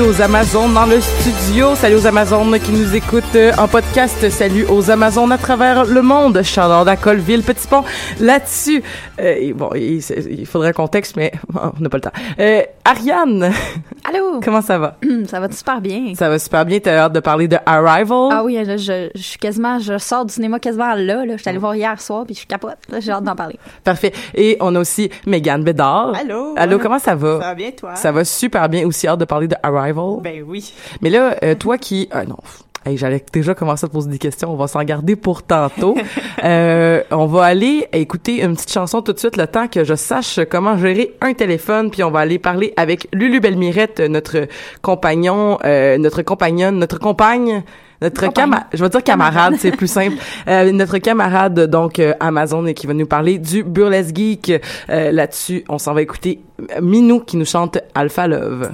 [0.00, 1.74] Salut aux Amazones dans le studio.
[1.74, 4.30] Salut aux Amazones qui nous écoutent euh, en podcast.
[4.30, 6.42] Salut aux Amazones à travers le monde.
[6.42, 7.84] Chaleur Colville, Petit Pont.
[8.18, 8.82] Là-dessus,
[9.20, 9.98] euh, bon, il,
[10.30, 12.12] il, faudrait un contexte, mais on n'a pas le temps.
[12.38, 13.52] Euh, Ariane.
[14.12, 14.40] Allô?
[14.42, 14.96] Comment ça va?
[15.26, 16.14] ça va super bien.
[16.16, 16.80] Ça va super bien.
[16.80, 18.28] T'as hâte de parler de Arrival?
[18.32, 21.24] Ah oui, je, je, je, suis quasiment, je sors du cinéma quasiment là.
[21.24, 21.36] là.
[21.36, 22.78] Je suis allée voir hier soir puis je capote.
[22.98, 23.56] J'ai hâte d'en parler.
[23.84, 24.12] Parfait.
[24.34, 26.14] Et on a aussi Megan Bédard.
[26.20, 26.54] Allô?
[26.56, 27.40] Allô, comment ça va?
[27.40, 27.94] Ça va bien, toi?
[27.94, 28.84] Ça va super bien.
[28.84, 30.20] Aussi hâte de parler de Arrival?
[30.22, 30.74] Ben oui.
[31.02, 32.08] Mais là, euh, toi qui...
[32.10, 32.38] Ah non...
[32.84, 34.52] Hey, J'allais déjà commencer à te poser des questions.
[34.52, 35.96] On va s'en garder pour tantôt.
[36.44, 39.94] euh, on va aller écouter une petite chanson tout de suite, le temps que je
[39.94, 44.48] sache comment gérer un téléphone, puis on va aller parler avec Lulu Belmirette, notre
[44.80, 47.62] compagnon, euh, notre compagnonne, notre compagne.
[48.02, 50.16] Notre camarade, je vais dire camarade, c'est plus simple.
[50.48, 54.52] Euh, notre camarade donc euh, Amazon et qui va nous parler du burlesque geek.
[54.88, 56.40] Euh, Là-dessus, on s'en va écouter
[56.80, 58.70] Minou qui nous chante Alpha Love.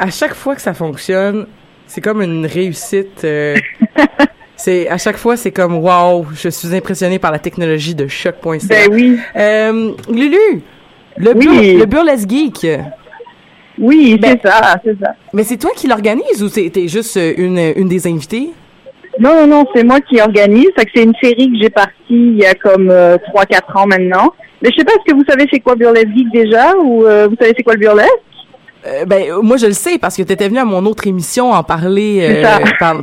[0.00, 1.46] À, chaque fois que ça fonctionne,
[1.86, 3.24] C'est comme une réussite.
[3.24, 3.56] euh,
[4.56, 8.58] c'est à chaque fois, c'est comme wow, je suis impressionné par la technologie de choc.ca.
[8.68, 9.18] Ben oui.
[9.36, 10.62] Euh, Lulu,
[11.16, 11.46] le, Oui.
[11.46, 12.66] bur- le Burlesque Geek.
[13.78, 15.12] Oui, Ben- c'est ça, c'est ça.
[15.32, 18.50] Mais c'est toi qui l'organise ou c'est- t'es juste une, une des invitées?
[19.20, 20.68] Non, non, non, c'est moi qui organise.
[20.76, 24.32] C'est une série que j'ai partie il y a comme euh, 3-4 ans maintenant.
[24.62, 27.28] Mais je sais pas, est-ce que vous savez c'est quoi Burlesque Geek déjà ou euh,
[27.28, 28.10] vous savez c'est quoi le burlesque?
[28.86, 31.50] Euh, ben moi je le sais parce que tu étais venu à mon autre émission
[31.52, 32.44] en parler euh,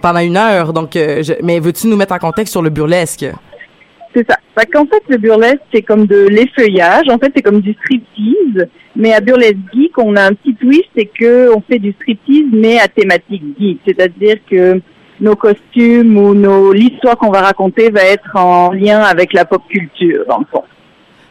[0.01, 3.25] pendant une heure donc euh, je- mais veux-tu nous mettre en contexte sur le burlesque?
[4.15, 4.37] C'est ça.
[4.57, 7.09] Fait qu'en fait, le burlesque, c'est comme de l'effeuillage.
[7.09, 8.65] En fait, c'est comme du striptease.
[8.95, 12.45] Mais à Burlesque Geek, on a un petit twist, c'est que on fait du striptease,
[12.53, 13.79] mais à thématique geek.
[13.85, 14.79] C'est-à-dire que
[15.19, 19.61] nos costumes ou nos l'histoire qu'on va raconter va être en lien avec la pop
[19.69, 20.63] culture, dans le fond.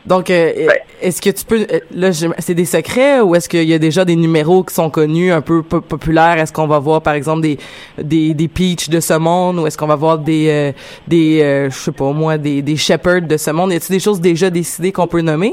[0.07, 0.53] Donc euh,
[1.01, 4.05] est-ce que tu peux euh, là c'est des secrets ou est-ce qu'il y a déjà
[4.05, 6.39] des numéros qui sont connus un peu po- populaires?
[6.39, 7.59] Est-ce qu'on va voir par exemple des
[8.01, 10.73] des des peach de ce monde ou est-ce qu'on va voir des euh,
[11.09, 13.73] des euh, je sais pas moi des des shepherds de ce monde?
[13.73, 15.53] Y a-t-il des choses déjà décidées qu'on peut nommer?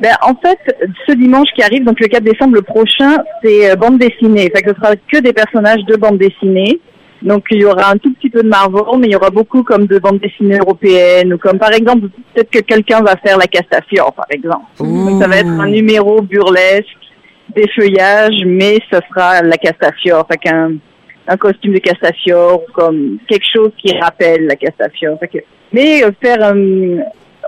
[0.00, 0.58] Ben, en fait,
[1.06, 4.50] ce dimanche qui arrive, donc le 4 décembre le prochain, c'est euh, bande dessinée.
[4.54, 6.80] Fait que ce sera que des personnages de bande dessinée.
[7.22, 9.62] Donc il y aura un tout petit peu de Marvel, mais il y aura beaucoup
[9.62, 13.46] comme de bande dessinée européenne ou comme par exemple peut-être que quelqu'un va faire la
[13.46, 14.64] Castafiore par exemple.
[14.78, 16.86] Donc, ça va être un numéro burlesque,
[17.54, 20.72] des feuillages, mais ça sera la Castafiore, fait qu'un
[21.28, 25.18] un costume de Castafiore ou comme quelque chose qui rappelle la Castafiore.
[25.20, 25.38] Fait que,
[25.72, 27.02] mais euh, faire un-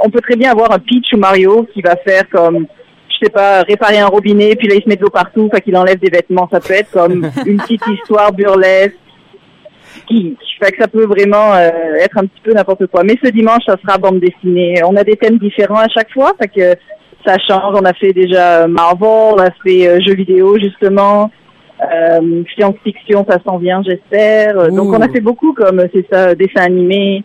[0.05, 2.67] on peut très bien avoir un Peach ou Mario qui va faire comme
[3.09, 5.61] je sais pas, réparer un robinet, puis là il se met de l'eau partout, fait
[5.61, 6.49] qu'il enlève des vêtements.
[6.53, 8.97] Ça peut être comme une petite histoire burlesque
[10.61, 11.71] fait que ça peut vraiment euh,
[12.01, 13.03] être un petit peu n'importe quoi.
[13.05, 14.75] Mais ce dimanche, ça sera bande dessinée.
[14.85, 16.79] On a des thèmes différents à chaque fois, fait que
[17.27, 17.75] ça change.
[17.81, 21.31] On a fait déjà Marvel, on a fait euh, jeux vidéo justement,
[21.81, 24.59] euh, science-fiction, ça s'en vient, j'espère.
[24.59, 27.25] Euh, Donc on a fait beaucoup comme euh, c'est ça, dessin animé.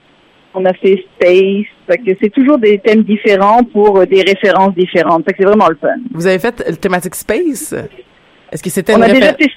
[0.59, 4.73] On a fait space, fait que c'est toujours des thèmes différents pour euh, des références
[4.73, 5.23] différentes.
[5.25, 5.89] Fait que c'est vraiment le fun.
[6.13, 7.73] vous avez fait le thématique space?
[8.51, 9.53] Est-ce que c'était On une a déjà réfé- testé.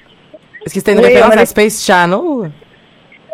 [0.67, 2.50] est-ce que c'était une Oui, référence avait- à Space Channel?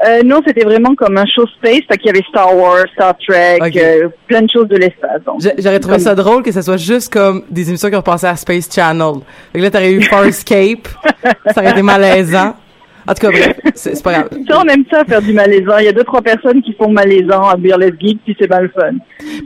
[0.05, 3.15] Euh, non, c'était vraiment comme un show space, fait qu'il y avait Star Wars, Star
[3.19, 5.23] Trek, euh, plein de choses de l'espace.
[5.59, 8.27] J'aurais trouvé Comme- ça drôle que ça soit juste comme des émissions qui ont passé
[8.27, 9.15] à Space Channel.
[9.53, 10.89] Fait que là, t'aurais eu Farscape.
[11.55, 12.55] ça aurait été malaisant.
[13.09, 14.29] En tout cas, bref, c'est pas grave.
[14.49, 15.79] Ça, on aime ça, faire du malaisant.
[15.79, 18.63] Il y a deux, trois personnes qui font malaisant à Burlesque Geek, puis c'est bien
[18.63, 18.91] le fun.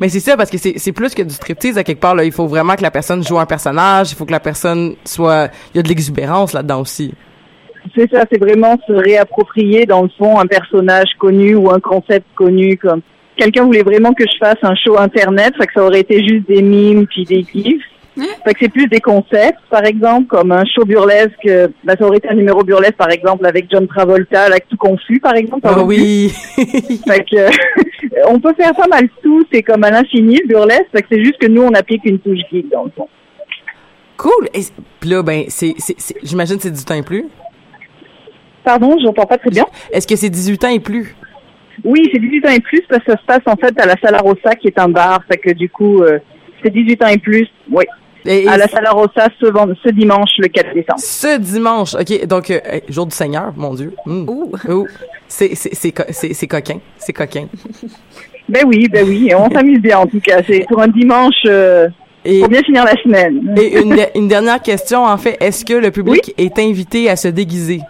[0.01, 2.15] Mais c'est ça, parce que c'est c'est plus que du striptease à quelque part.
[2.15, 2.25] Là.
[2.25, 4.13] Il faut vraiment que la personne joue un personnage.
[4.13, 5.49] Il faut que la personne soit...
[5.75, 7.13] Il y a de l'exubérance là-dedans aussi.
[7.95, 12.27] C'est ça, c'est vraiment se réapproprier, dans le fond, un personnage connu ou un concept
[12.35, 13.01] connu, comme...
[13.37, 16.47] Quelqu'un voulait vraiment que je fasse un show internet, fait que ça aurait été juste
[16.47, 17.83] des mimes puis des gifs.
[18.45, 22.07] Fait que c'est plus des concepts, par exemple, comme un show burlesque, euh, ben, ça
[22.07, 25.61] aurait été un numéro burlesque, par exemple, avec John Travolta, avec tout confus, par exemple.
[25.65, 25.81] Ah pu.
[25.81, 26.33] oui!
[27.07, 31.03] Fait que, on peut faire pas mal tout, c'est comme à l'infini, le burlesque, fait
[31.03, 33.09] que c'est juste que nous, on applique une touche geek, dans le fond.
[34.17, 34.49] cool!
[34.55, 34.61] Et
[35.01, 35.75] Puis là, ben, c'est...
[36.23, 37.27] J'imagine que c'est 18 ans et plus.
[38.65, 39.65] Pardon, j'entends pas très bien.
[39.93, 41.15] Est-ce que c'est 18 ans et plus?
[41.85, 43.97] Oui, c'est 18 ans et plus, parce que ça se passe, en fait, à la
[44.03, 46.19] Sala Rossa, qui est un bar, fait que, du coup, euh,
[46.63, 47.85] c'est 18 ans et plus, oui.
[48.27, 50.99] Et- et à la Sala Rossa, ce, vend- ce dimanche, le 4 décembre.
[50.99, 52.61] Ce dimanche, ok, donc euh,
[52.91, 53.95] jour du Seigneur, mon Dieu.
[54.05, 54.29] Mm.
[54.29, 54.87] Ouh.
[55.27, 57.47] C'est c'est c'est co- c'est c'est coquin, c'est coquin.
[58.49, 60.41] Ben oui, ben oui, on s'amuse bien, en tout cas.
[60.45, 61.89] C'est pour un dimanche, euh,
[62.25, 63.55] Et, pour bien finir la semaine.
[63.57, 67.15] et une, de- une dernière question en fait, est-ce que le public est invité à
[67.17, 67.81] se déguiser?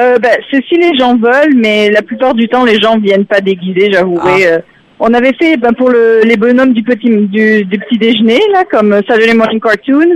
[0.00, 0.18] Euh,
[0.50, 3.90] c'est si les gens veulent, mais la plupart du temps, les gens viennent pas déguisés,
[3.92, 4.46] j'avouerai.
[4.46, 4.48] Ah.
[4.48, 4.58] Euh,
[4.98, 8.64] on avait fait ben, pour le, les bonhommes du petit du, du petit déjeuner, là,
[8.70, 10.08] comme Saturday Morning Cartoon.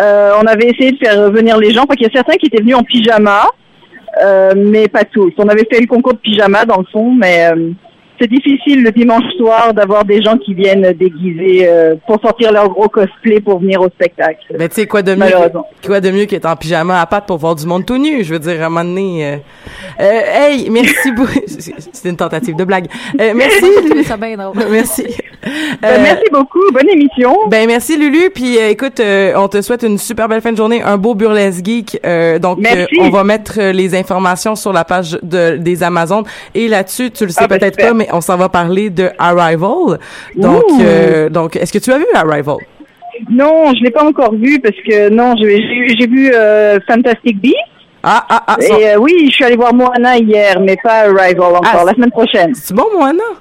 [0.00, 2.46] euh, on avait essayé de faire venir les gens, parce qu'il y a certains qui
[2.46, 3.42] étaient venus en pyjama,
[4.22, 5.32] euh, mais pas tous.
[5.38, 7.70] On avait fait le concours de pyjama dans le fond, mais euh,
[8.20, 12.68] c'est difficile le dimanche soir d'avoir des gens qui viennent déguisés euh, pour sortir leur
[12.68, 14.38] gros cosplay pour venir au spectacle.
[14.58, 15.66] Ben tu sais quoi de mieux Malheureusement.
[15.82, 18.22] que, quoi de mieux qu'être en pyjama à pattes pour voir du monde tout nu,
[18.24, 19.26] je veux dire à un moment donné.
[19.26, 19.36] euh,
[20.00, 21.30] euh, hey, merci beaucoup.
[21.46, 22.86] C'est c'est une tentative de blague.
[23.20, 23.64] Euh, merci.
[24.04, 24.56] Ça bien drôle.
[24.70, 25.04] merci.
[25.42, 25.50] Ben,
[25.82, 27.34] Euh, merci beaucoup, bonne émission.
[27.48, 30.56] Ben merci Lulu, puis euh, écoute, euh, on te souhaite une super belle fin de
[30.58, 31.98] journée, un beau burlesque geek.
[32.04, 36.24] Euh, donc euh, on va mettre les informations sur la page de des Amazones
[36.54, 39.10] et là-dessus, tu le sais Ah, ben, peut-être pas, mais on s'en va parler de
[39.18, 39.98] Arrival.
[40.36, 42.56] Donc euh, donc est-ce que tu as vu Arrival?
[43.30, 47.56] Non, je l'ai pas encore vu parce que non, j'ai vu euh, Fantastic Beasts
[48.02, 51.54] Ah ah ah, et euh, oui, je suis allée voir Moana hier, mais pas Arrival
[51.56, 52.54] encore, Ah, la semaine prochaine.
[52.54, 53.34] c'est bon moi non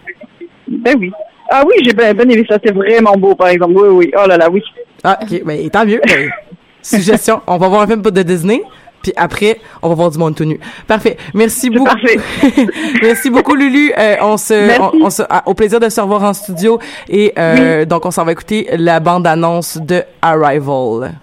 [0.67, 1.11] Ben oui.
[1.51, 3.73] Ah oui, j'ai bien bien aimé ça, c'est vraiment beau par exemple.
[3.75, 4.11] Oui oui.
[4.21, 4.61] Oh là là, oui.
[5.03, 6.01] Ah ok, ben tant mieux.
[6.05, 6.29] Ben,
[6.81, 8.61] suggestion, on va voir un film de Disney.
[9.01, 10.59] Puis après, on va voir du monde tout nu.
[10.87, 11.17] Parfait.
[11.33, 11.95] Merci beaucoup.
[13.01, 13.93] Merci beaucoup, Lulu.
[13.97, 16.79] Euh, on se, on, on se, ah, au plaisir de se revoir en studio.
[17.07, 21.13] Et euh, donc, on s'en va écouter la bande-annonce de Arrival.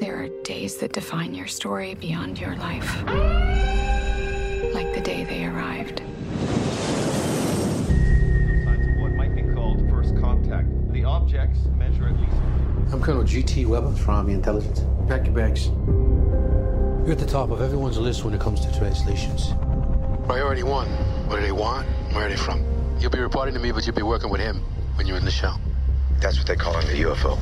[0.00, 3.04] There are days that define your story beyond your life.
[4.74, 6.02] Like the day they arrived.
[9.00, 10.68] what might be called first contact.
[10.92, 11.59] The objects.
[12.92, 13.66] I'm Colonel G.T.
[13.66, 14.84] Weber from Army Intelligence.
[15.06, 15.66] Pack your bags.
[15.66, 19.54] You're at the top of everyone's list when it comes to translations.
[20.26, 20.88] Priority one.
[21.28, 21.86] What do they want?
[22.12, 22.64] Where are they from?
[22.98, 24.56] You'll be reporting to me, but you'll be working with him
[24.96, 25.54] when you're in the show.
[26.18, 27.38] That's what they call in the UFO.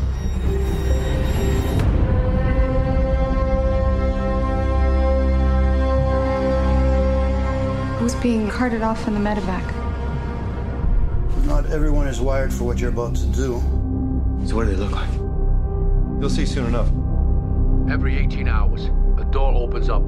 [7.97, 9.64] Who's being carted off in the medevac?
[11.47, 13.62] Not everyone is wired for what you're about to do.
[14.47, 15.27] So what do they look like?
[16.20, 16.88] You'll see soon enough.
[17.90, 20.02] Every 18 hours, a door opens up.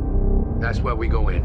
[0.60, 1.42] That's where we go in.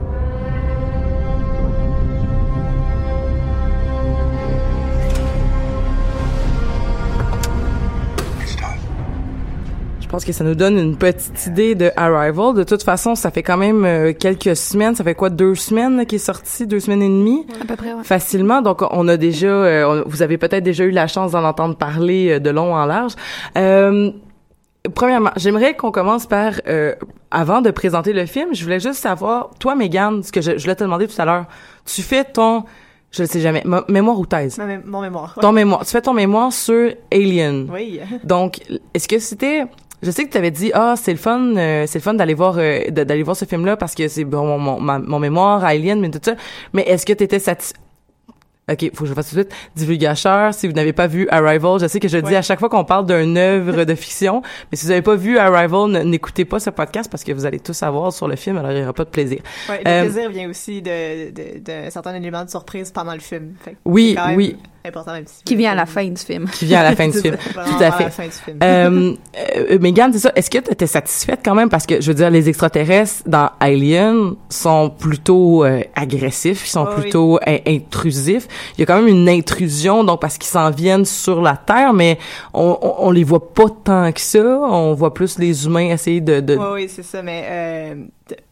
[10.02, 12.54] Je pense que ça nous donne une petite idée de Arrival.
[12.54, 14.94] De toute façon, ça fait quand même euh, quelques semaines.
[14.96, 17.76] Ça fait quoi, deux semaines là, qu'il est sorti, deux semaines et demie, À peu
[17.76, 18.04] près, ouais.
[18.04, 18.62] facilement.
[18.62, 22.34] Donc, on a déjà, euh, vous avez peut-être déjà eu la chance d'en entendre parler
[22.34, 23.14] euh, de long en large.
[23.58, 24.12] Euh,
[24.94, 26.94] Premièrement, j'aimerais qu'on commence par, euh,
[27.32, 30.62] avant de présenter le film, je voulais juste savoir, toi, Megan, ce que je, je
[30.64, 31.46] voulais te demander tout à l'heure,
[31.86, 32.64] tu fais ton,
[33.12, 34.58] je ne sais jamais, mo- mémoire ou thèse?
[34.58, 35.34] Ma mé- mon mémoire.
[35.38, 35.42] ouais.
[35.42, 35.86] Ton mémoire.
[35.86, 37.68] Tu fais ton mémoire sur Alien.
[37.74, 38.00] Oui.
[38.24, 38.60] Donc,
[38.94, 39.66] est-ce que c'était
[40.04, 42.34] je sais que tu avais dit ah c'est le fun euh, c'est le fun d'aller
[42.36, 45.18] voir euh, d'aller voir ce film là parce que c'est bon mon, mon, ma- mon
[45.20, 46.36] mémoire Alien mais tout ça
[46.74, 47.80] mais est-ce que tu étais satisfait
[48.72, 49.54] OK, faut que je fasse tout de suite.
[49.76, 52.36] Divulgateur, si vous n'avez pas vu Arrival, je sais que je dis Ouais.
[52.36, 54.42] à chaque fois qu'on parle d'une œuvre de fiction,
[54.72, 57.60] mais si vous n'avez pas vu Arrival, n'écoutez pas ce podcast parce que vous allez
[57.60, 59.40] tout savoir sur le film, alors il n'y aura pas de plaisir.
[59.70, 63.20] Ouais, le Euh, plaisir vient aussi de, de, d'un certain élément de surprise pendant le
[63.20, 63.54] film.
[63.64, 64.58] Fait Oui, oui.
[64.88, 66.46] Important même si Qui vient à la fin du film.
[66.50, 67.38] qui vient à la fin du C'est film.
[67.54, 68.04] ça, Tout à à fait.
[68.06, 68.60] la fin du film.
[68.64, 69.14] Euh,
[69.72, 70.32] euh, Megan, c'est ça.
[70.36, 71.70] Est-ce que tu étais satisfaite quand même?
[71.70, 76.88] Parce que je veux dire les extraterrestres dans Alien sont plutôt euh, agressifs, ils sont
[76.96, 77.02] oui.
[77.02, 78.48] plutôt in- intrusifs.
[78.78, 81.94] Il y a quand même une intrusion donc parce qu'ils s'en viennent sur la Terre,
[81.94, 82.18] mais
[82.54, 84.40] on, on, on les voit pas tant que ça.
[84.46, 86.40] On voit plus les humains essayer de.
[86.40, 86.56] de...
[86.56, 87.22] Oui, oui, c'est ça.
[87.22, 87.96] Mais euh,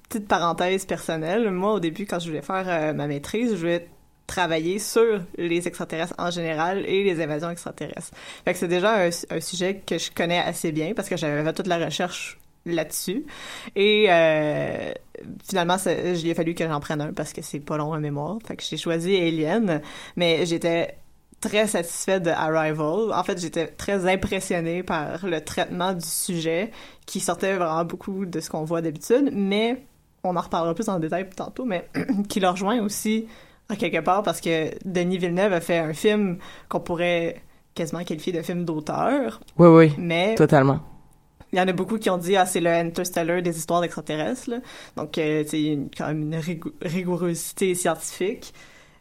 [0.09, 3.87] petite parenthèse personnelle, moi, au début, quand je voulais faire euh, ma maîtrise, je voulais
[4.27, 8.11] travailler sur les extraterrestres en général et les invasions extraterrestres.
[8.45, 11.53] Fait c'est déjà un, un sujet que je connais assez bien parce que j'avais fait
[11.53, 13.25] toute la recherche là-dessus.
[13.75, 14.91] Et euh,
[15.47, 18.37] finalement, il a fallu que j'en prenne un parce que c'est pas long en mémoire.
[18.45, 19.81] Fait que j'ai choisi Alien,
[20.15, 20.97] mais j'étais
[21.41, 23.13] très satisfaite de Arrival.
[23.13, 26.71] En fait, j'étais très impressionnée par le traitement du sujet
[27.05, 29.83] qui sortait vraiment beaucoup de ce qu'on voit d'habitude, mais
[30.23, 31.89] on en reparlera plus en détail tantôt, mais
[32.29, 33.27] qui le rejoint aussi
[33.75, 36.37] quelque part parce que Denis Villeneuve a fait un film
[36.69, 37.41] qu'on pourrait
[37.75, 39.39] quasiment qualifier de film d'auteur.
[39.57, 39.93] Oui, oui.
[39.97, 40.79] Mais Totalement.
[41.51, 44.49] il y en a beaucoup qui ont dit ah c'est le Interstellar des histoires d'extraterrestres
[44.49, 44.57] là.
[44.95, 48.53] donc euh, une- quand même une rigou- rigourosité scientifique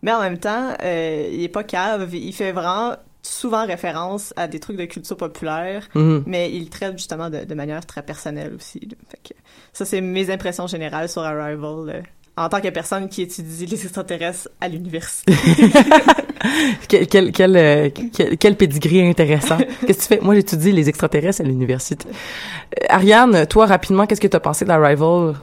[0.02, 4.48] mais en même temps euh, il est pas cave il fait vraiment souvent référence à
[4.48, 6.24] des trucs de culture populaire Mhm.
[6.26, 8.96] mais il traite justement de, de manière très personnelle aussi là.
[9.08, 9.34] Fait que
[9.72, 12.02] ça c'est mes impressions générales sur Arrival euh,
[12.36, 15.34] en tant que personne qui étudie les extraterrestres à l'université
[16.88, 19.58] Quel, quel, quel, euh, quel, quel pedigree intéressant.
[19.86, 20.20] Qu'est-ce que tu fais?
[20.20, 22.08] Moi, j'étudie les extraterrestres à l'université.
[22.08, 25.34] Euh, Ariane, toi, rapidement, qu'est-ce que tu as pensé d'Arrival?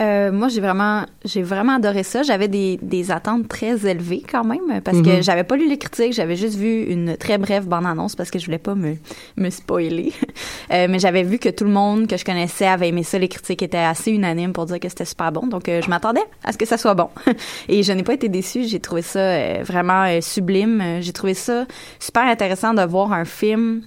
[0.00, 2.22] Euh, moi, j'ai vraiment, j'ai vraiment adoré ça.
[2.22, 5.22] J'avais des, des attentes très élevées quand même parce que Mhm.
[5.22, 6.12] j'avais pas lu les critiques.
[6.12, 8.94] J'avais juste vu une très brève bande-annonce parce que je voulais pas me,
[9.36, 10.12] me spoiler.
[10.70, 13.18] Euh, mais j'avais vu que tout le monde que je connaissais avait aimé ça.
[13.18, 15.46] Les critiques étaient assez unanimes pour dire que c'était super bon.
[15.46, 17.08] Donc, euh, je m'attendais à ce que ça soit bon.
[17.70, 18.64] Et je n'ai pas été déçue.
[18.64, 20.98] J'ai trouvé ça euh, vraiment euh, sublime.
[21.00, 21.64] J'ai trouvé ça
[21.98, 23.80] super intéressant de voir un film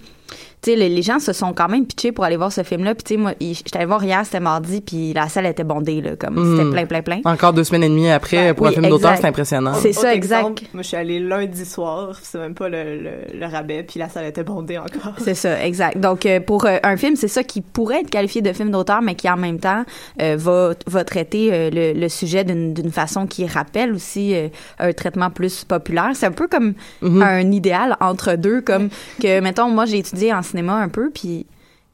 [0.62, 2.94] tu sais, les, les gens se sont quand même pitchés pour aller voir ce film-là.
[2.94, 6.02] Puis, tu sais, moi, j'étais allée voir hier, c'était mardi, puis la salle était bondée,
[6.02, 7.22] là, comme c'était plein, plein, plein.
[7.26, 9.74] Encore deux semaines et demie après, pour un film d'auteur, c'est impressionnant.
[9.76, 10.38] C'est ça, exact.
[10.40, 14.00] exemple, moi je suis allée lundi soir c'est même pas le, le, le rabais puis
[14.00, 15.98] la salle était bondée encore C'est ça, exact.
[16.00, 19.02] Donc, euh, pour euh, un film, c'est ça qui pourrait être qualifié de film d'auteur,
[19.02, 19.84] mais qui en même temps
[20.22, 24.48] euh, va, va traiter euh, le, le sujet d'une d'une façon qui rappelle aussi euh,
[24.80, 26.12] un traitement plus populaire.
[26.14, 27.22] C'est un peu comme Mhm.
[27.22, 28.90] un idéal entre deux, comme
[29.22, 31.46] que, mettons, moi, j'ai étudié en cinéma un peu, puis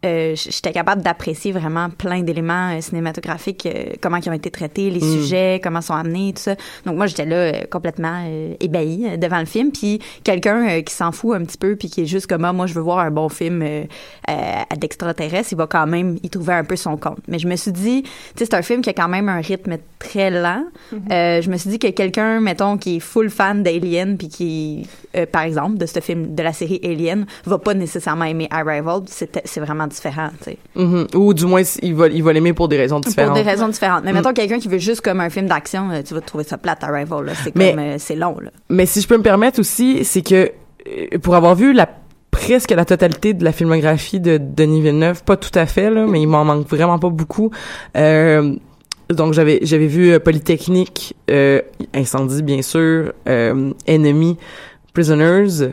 [0.06, 4.92] euh, j'étais capable d'apprécier vraiment plein d'éléments euh, cinématographiques, euh, comment ils ont été traités,
[4.92, 5.22] les Mm.
[5.22, 6.56] sujets, comment ils sont amenés, tout ça.
[6.86, 8.24] Donc moi, j'étais là complètement
[8.60, 9.72] ébahie devant le film.
[9.72, 12.68] Puis quelqu'un qui s'en fout un petit peu, puis qui est juste comme, ah, moi,
[12.68, 13.66] je veux voir un bon film
[14.77, 17.20] d'extraterrestre, il va quand même y trouver un peu son compte.
[17.27, 19.42] Mais je me suis dit, tu sais, c'est un film qui a quand même un
[19.42, 20.63] rythme très lent.
[21.12, 24.88] Euh, je me suis dit que quelqu'un, mettons, qui est full fan d'Alien, puis qui,
[25.32, 29.01] par exemple, de ce film, de la série Alien, va pas nécessairement aimer Arrival.
[29.08, 30.58] C'est c'est vraiment différent, tu sais.
[30.75, 31.08] Mhm.
[31.15, 33.34] Ou du moins, il va, il va l'aimer pour des raisons différentes.
[33.36, 34.03] Pour des raisons différentes.
[34.03, 34.15] Mais Mm.
[34.15, 36.84] mettons quelqu'un qui veut juste comme un film d'action, euh, tu vas trouver ça plate,
[36.84, 37.25] Arrival.
[37.25, 37.34] là.
[37.44, 38.51] C'est comme, euh, c'est long, là.
[38.70, 40.51] Mais si je peux me permettre aussi, c'est que
[40.88, 41.88] euh, pour avoir vu la
[42.32, 46.22] presque la totalité de la filmographie de Denis Villeneuve, pas tout à fait là, mais
[46.22, 47.50] il m'en manque vraiment pas beaucoup.
[47.96, 48.53] Euh,
[49.10, 51.62] donc j'avais j'avais vu Polytechnique, euh,
[51.96, 54.38] Incendie bien sûr, euh, Enemy,
[54.94, 55.72] Prisoners.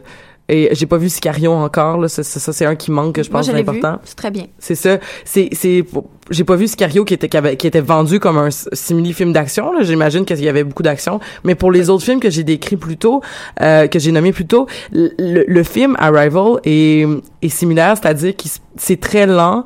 [0.49, 3.31] Et j'ai pas vu Sicario encore là, ça, ça, c'est un qui manque que je
[3.31, 3.99] Moi, pense c'est important.
[4.05, 4.45] C'est très bien.
[4.59, 4.99] C'est ça.
[5.25, 5.85] C'est c'est
[6.31, 9.13] j'ai pas vu Sicario qui était qui, avait- qui était vendu comme un s- simili
[9.15, 12.29] film d'action là, j'imagine qu'il y avait beaucoup d'action, mais pour les autres films que
[12.29, 13.23] j'ai décrits plus tôt,
[13.63, 17.07] euh, que j'ai nommés plus tôt, le, le- film Arrival est
[17.41, 19.65] est similaire, c'est-à-dire qu'il c'est très lent,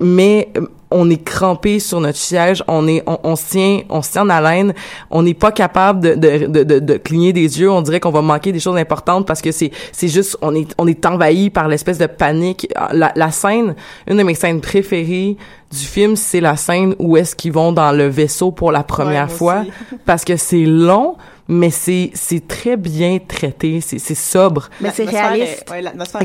[0.00, 0.50] mais
[0.90, 4.22] on est crampé sur notre siège, on est on, on se tient on se tient
[4.22, 4.74] en haleine,
[5.10, 8.10] on n'est pas capable de de, de de de cligner des yeux, on dirait qu'on
[8.10, 11.50] va manquer des choses importantes parce que c'est c'est juste on est on est envahi
[11.50, 12.66] par l'espèce de panique.
[12.92, 13.74] La, la scène,
[14.08, 15.36] une de mes scènes préférées
[15.70, 19.30] du film, c'est la scène où est-ce qu'ils vont dans le vaisseau pour la première
[19.30, 19.70] fois aussi.
[20.04, 21.16] parce que c'est long
[21.46, 24.68] mais c'est c'est très bien traité, c'est c'est sobre.
[24.80, 25.64] Mais c'est réaliste.
[25.66, 26.20] est- ouais, l'atmosphère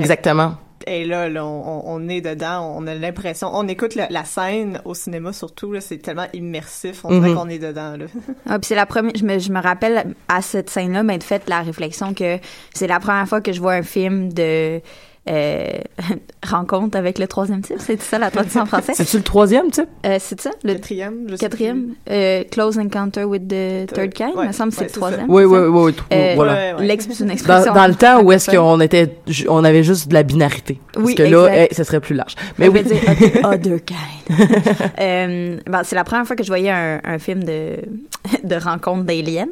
[0.86, 4.94] est- là, là, on, est dedans, on a l'impression, on écoute la, la scène au
[4.94, 7.36] cinéma surtout, là, c'est tellement immersif, on dirait Mhm.
[7.36, 7.98] qu'on est dedans.
[7.98, 8.06] Là.
[8.48, 11.48] Ah, puis c'est la première, je me, je me rappelle à cette scène-là, m'être fait
[11.50, 12.38] la réflexion que
[12.74, 14.82] c'est la première fois que je vois un film de
[15.29, 15.70] euh,
[16.46, 17.77] rencontre avec le troisième type.
[17.79, 18.94] C'est ça la traduction en français?
[18.96, 19.88] C'est-tu le troisième type?
[20.05, 20.51] Euh, c'est ça?
[20.63, 21.94] Le quatrième, je sais Quatrième?
[22.10, 25.25] Euh, Close Encounter with the Third Kind, il me semble que c'est le troisième.
[25.29, 26.74] Oui, oui, oui, oui, Euh, voilà.
[26.74, 27.74] l'ex- une Dans, expression?
[27.74, 29.17] dans le temps où est-ce qu'on était,
[29.50, 30.79] on avait juste de la binarité.
[30.94, 32.36] Parce Oui, que là, eh, ce serait plus large.
[32.60, 32.84] Mais On oui.
[32.84, 33.98] dire other, other kind.
[35.00, 37.75] Euh, ben, c'est la première fois que je voyais un, un film de,
[38.44, 39.48] de rencontre d'aliens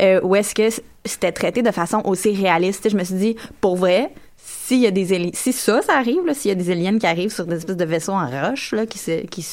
[0.00, 0.68] euh, où est-ce que
[1.04, 2.88] c'était traité de façon aussi réaliste.
[2.90, 4.10] Je me suis dit, pour vrai,
[4.64, 7.06] s'il y a des si ça, ça arrive, là, s'il y a des aliens qui
[7.06, 9.44] arrivent sur des espèces de vaisseaux en roche, là, qui se, qui,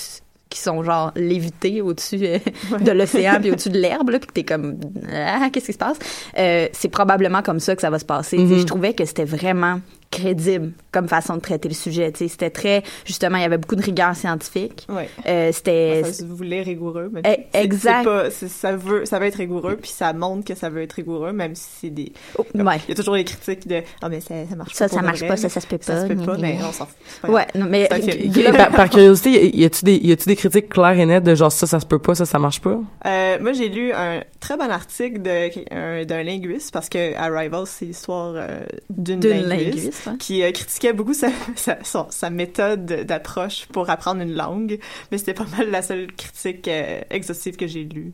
[0.49, 2.37] qui sont genre lévités au-dessus euh,
[2.79, 4.79] de l'océan puis au-dessus de l'herbe, là, puis que t'es comme,
[5.11, 5.97] ah, qu'est-ce qui se passe?
[6.37, 8.37] Euh, c'est probablement comme ça que ça va se passer.
[8.37, 8.59] Mhm.
[8.59, 9.79] Je trouvais que c'était vraiment
[10.11, 12.11] crédible comme façon de traiter le sujet.
[12.15, 14.87] C'était très, justement, il y avait beaucoup de rigueur scientifique.
[14.89, 15.07] Ouais.
[15.27, 16.01] Euh, c'était...
[16.03, 17.09] Ça se voulait rigoureux.
[17.13, 17.21] Mais
[17.53, 18.05] Eh, exact.
[18.05, 21.31] pas- ça, veut, ça veut être rigoureux, puis ça montre que ça veut être rigoureux,
[21.31, 22.11] même si c'est des.
[22.55, 22.77] ouais.
[22.87, 24.95] Il y a toujours les critiques de Ah, mais ça, ça marche Ça, pas.
[24.95, 26.57] ça de marche vrai, pas, ça, ça se peut Ça se pas, peut pas, mais
[26.67, 26.95] on s'en fout.
[27.21, 27.87] pas Ouais, non, mais-
[28.57, 31.51] par, par curiosité, y a-tu des, y a-tu des critiques claires et nettes de genre
[31.51, 32.79] ça, ça se peut pas, ça, ça marche pas?
[33.05, 38.33] Euh, moi, j'ai lu un très bon article d'un linguiste, parce que Arrival, c'est l'histoire
[38.35, 43.65] euh, d'une D'une linguiste, linguiste, qui euh, critiquait beaucoup sa, sa, son- sa méthode d'approche
[43.71, 44.79] pour apprendre une langue,
[45.11, 48.13] mais c'était pas mal la seule critique euh, exhaustive que j'ai lue.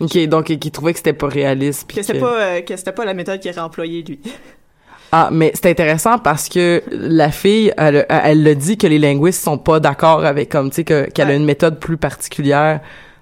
[0.00, 1.84] Ok, donc qui trouvait que c'était pas réaliste.
[1.86, 4.20] puis Que c'était que- pas, euh, que c'était pas la méthode qu'il aurait employée, lui.
[5.16, 9.44] Ah, mais c'est intéressant parce que la fille, elle, elle le dit que les linguistes
[9.44, 12.80] sont pas d'accord avec comme tu sais que qu'elle a une méthode plus particulière,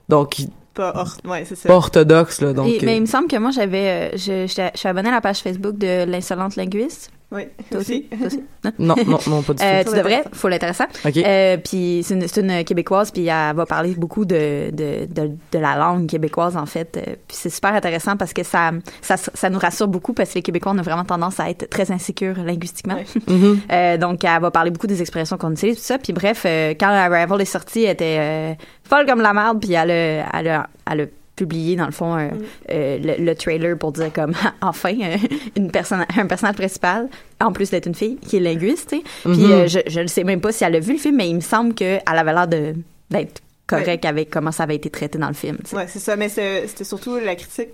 [0.08, 0.36] donc
[0.72, 1.68] Pas, or- ouais, c'est ça.
[1.68, 2.54] pas orthodoxe là.
[2.54, 5.12] Donc Et- mais euh, il me semble que moi, j'avais, euh, je suis abonnée à
[5.12, 7.10] la page Facebook de l'insolente linguiste.
[7.32, 8.02] Oui, Toi aussi?
[8.18, 8.42] Toi aussi?
[8.78, 9.90] Non, non, non, pas du Euh, tout.
[9.90, 10.84] tu devrais, faut l'intéressant.
[11.04, 11.16] Ok.
[11.16, 15.76] Euh, puis c'est une, québécoise, puis elle va parler beaucoup de, de, de, de la
[15.76, 16.96] langue québécoise, en fait.
[16.96, 20.34] Euh, puis c'est super intéressant parce que ça, ça, ça nous rassure beaucoup parce que
[20.36, 22.96] les Québécois, on a vraiment tendance à être très insécures linguistiquement.
[23.28, 23.60] Mhm.
[23.70, 25.96] Euh, donc, elle va parler beaucoup des expressions qu'on utilise, tout ça.
[25.98, 29.72] Puis bref, euh, quand Arrival est sortie, elle était euh, folle comme la merde, puis
[29.72, 31.04] elle a, elle a, elle a
[31.42, 32.28] publié, dans le fond, euh,
[32.70, 35.16] euh, le, le trailer pour dire comme, enfin, euh,
[35.56, 37.08] une personne, un personnage principal,
[37.40, 39.02] en plus d'être une fille, qui est linguiste, tu sais.
[39.24, 39.50] Puis Mhm.
[39.52, 41.40] euh, je, ne sais même pas si elle a vu le film, mais il me
[41.40, 42.74] semble qu'elle avait l'air de
[43.10, 45.56] d'être correcte avec comment ça avait été traité dans le film.
[45.64, 45.76] tu sais.
[45.76, 47.68] Ouais, c'est ça, mais c'est- c'était surtout la critique.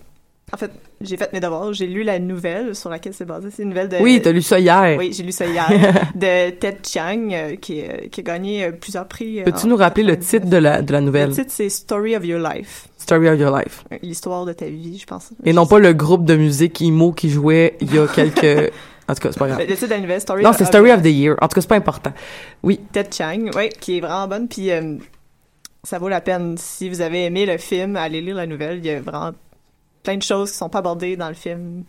[0.53, 0.71] En fait,
[1.03, 3.51] j'ai fait mes devoirs, j'ai lu la nouvelle sur laquelle c'est basé.
[3.55, 3.99] C'est une nouvelle de.
[4.01, 4.97] Oui, t'as lu ça hier.
[4.99, 5.69] Oui, j'ai lu ça hier.
[6.15, 9.43] de Ted Chiang, euh, qui, euh, qui a gagné euh, plusieurs prix.
[9.43, 11.29] Peux-tu nous rappeler le titre de la de la nouvelle?
[11.29, 12.89] Le titre, c'est Story of Your Life.
[12.97, 13.85] Story of Your Life.
[14.03, 15.31] L'histoire de ta vie, je pense.
[15.45, 18.73] Et non pas le groupe de musique emo qui jouait il y a quelques.
[19.11, 19.61] En tout cas, c'est pas grave.
[19.61, 21.35] Le titre de la nouvelle, Story Non, c'est Story of the Year.
[21.41, 22.13] En tout cas, c'est pas important.
[22.63, 22.79] Oui.
[22.93, 24.49] Ted Chiang, oui, qui est vraiment bonne.
[24.49, 24.69] Puis
[25.83, 26.57] ça vaut la peine.
[26.59, 28.77] Si vous avez aimé le film, allez lire la nouvelle.
[28.77, 29.33] Il y a vraiment
[30.09, 31.85] plein de choses qui sont pas abordées dans le film.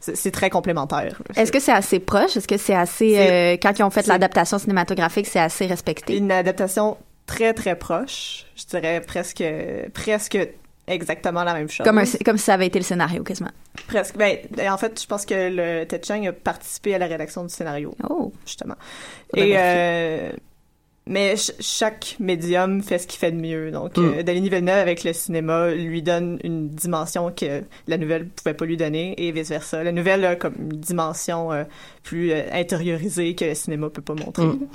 [0.00, 1.20] c'est très complémentaire.
[1.36, 2.36] Est-ce que c'est assez proche?
[2.36, 6.16] Est-ce que c'est assez, euh, quand ils ont fait l'adaptation cinématographique, c'est assez respecté?
[6.16, 9.44] Une adaptation très très proche, je dirais presque
[9.92, 10.38] presque
[10.86, 11.84] exactement la même chose.
[11.84, 13.50] Comme, un, comme si ça avait été le scénario, quasiment.
[13.86, 14.16] Presque.
[14.16, 14.38] Ben,
[14.70, 17.94] en fait, je pense que le Ted Chiang a participé à la rédaction du scénario.
[18.08, 18.32] Oh.
[18.46, 18.76] Justement.
[19.36, 20.30] Et, euh,
[21.08, 23.70] mais ch- chaque médium fait ce qu'il fait de mieux.
[23.72, 24.04] Donc, Mm.
[24.18, 28.64] euh, Denis Villeneuve, avec le cinéma, lui donne une dimension que la nouvelle pouvait pas
[28.66, 29.82] lui donner et vice-versa.
[29.82, 31.64] La nouvelle a comme une dimension euh,
[32.02, 34.44] plus euh, intériorisée que le cinéma peut pas montrer.
[34.46, 34.66] Mm.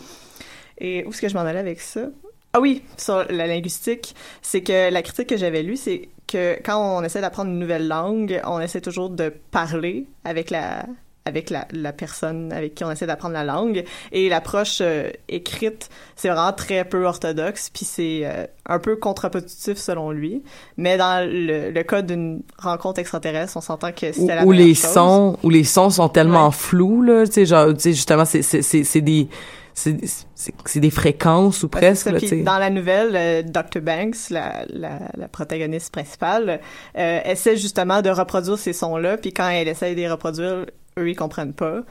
[0.80, 2.08] Et où est-ce que je m'en allais avec ça?
[2.54, 6.98] Ah oui, sur la linguistique, c'est que la critique que j'avais lue, c'est que quand
[7.00, 10.86] on essaie d'apprendre une nouvelle langue, on essaie toujours de parler avec la
[11.26, 15.90] avec la, la personne avec qui on essaie d'apprendre la langue et l'approche euh, écrite
[16.16, 20.44] c'est vraiment très peu orthodoxe puis c'est euh, un peu contre-productif selon lui
[20.78, 24.76] mais dans le, le cas d'une rencontre extraterrestre on s'entend que c'était la où les
[24.76, 24.92] chose.
[24.92, 28.42] sons, où les sons sont tellement flous là, tu sais, genre, tu sais, justement, c'est
[28.42, 29.28] c'est c'est c'est des
[29.74, 33.82] c'est des fréquences ou presque là, dans la nouvelle, euh, Dr.
[33.82, 36.60] Banks, la, la, la protagoniste principale,
[36.96, 41.10] euh, essaie justement de reproduire ces sons-là, puis quand elle essaie de les reproduire, eux,
[41.10, 41.82] ils comprennent pas.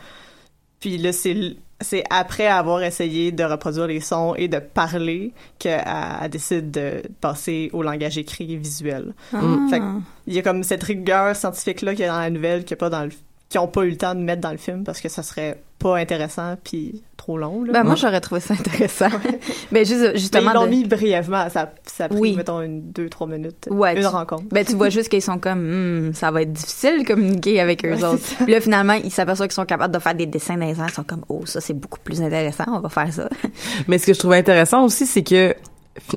[0.81, 5.83] Puis là, c'est c'est après avoir essayé de reproduire les sons et de parler qu'elle
[6.23, 9.15] elle décide de passer au langage écrit et visuel.
[9.33, 9.41] Ah.
[9.69, 9.83] Fait
[10.27, 12.91] il y a comme cette rigueur scientifique-là qu'il y a dans la nouvelle, a pas
[12.91, 13.11] dans le
[13.49, 15.62] qui ont pas eu le temps de mettre dans le film parce que ça serait
[15.83, 17.62] pas intéressant puis trop long.
[17.64, 17.73] Là.
[17.73, 19.09] Ben, moi, j'aurais trouvé ça intéressant.
[19.73, 20.45] ben, juste, justement.
[20.47, 21.49] Mais ils l'ont de- mis brièvement.
[21.51, 22.35] Ça, ça a pris, Oui.
[22.37, 23.68] mettons, une, deux, trois minutes.
[23.71, 24.45] Ouais, Une tu- rencontre.
[24.51, 25.61] Ben, tu vois juste qu'ils sont comme,
[26.09, 28.23] Hmm, ça va être difficile de communiquer avec eux Ouais, autres.
[28.45, 30.87] Puis là, finalement, ils s'aperçoivent qu'ils sont capables de faire des dessins dans les airs.
[30.88, 32.64] Ils sont comme, oh, ça, c'est beaucoup plus intéressant.
[32.68, 33.29] On va faire ça.
[33.88, 35.55] Mais ce que je trouvais intéressant aussi, c'est que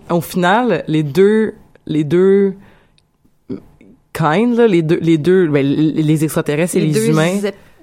[0.09, 1.53] au final, les deux,
[1.85, 2.55] les deux
[4.13, 7.33] kind, là, les deux, les deux, ben, les les extraterrestres et Les les, deux humains,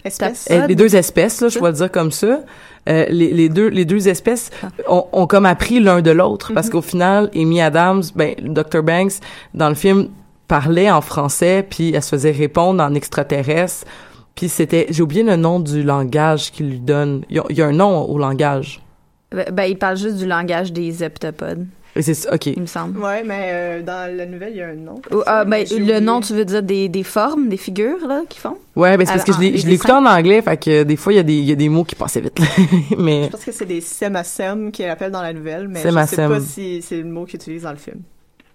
[0.05, 2.41] euh, les deux espèces, là, je vais le dire comme ça.
[2.88, 4.51] Euh, les, les deux, les deux espèces
[4.88, 8.83] ont, ont comme appris l'un de l'autre parce qu'au final, Amy Adams, ben, Dr.
[8.83, 9.15] Banks,
[9.55, 10.09] dans le film,
[10.49, 13.87] parlait en français puis elle se faisait répondre en extraterrestre.
[14.35, 17.25] Puis c'était, j'ai oublié le nom du langage qu'il lui donne.
[17.31, 18.83] Il y, a, il y a un nom au langage.
[19.31, 21.67] Ben, ben, ils parlent juste du langage des heptapodes.
[21.94, 22.46] Et c'est ok.
[22.46, 22.98] Il me semble.
[22.98, 24.94] Ouais, mais euh, dans la nouvelle, il y a un nom.
[25.11, 28.40] Ou, ah, ben, le nom, tu veux dire des, des formes, des figures, là, qu'ils
[28.40, 28.57] font?
[28.74, 31.16] Ouais, ben c'est parce que je l'ai, écouté en anglais, fait que des fois il
[31.16, 32.40] y a des, il y a des mots qui passaient vite.
[32.98, 36.16] mais Je pense que c'est des semasem qu'elle appelle dans la nouvelle, mais je sais
[36.28, 38.00] pas si c'est le mot qu'ils utilisent dans le film.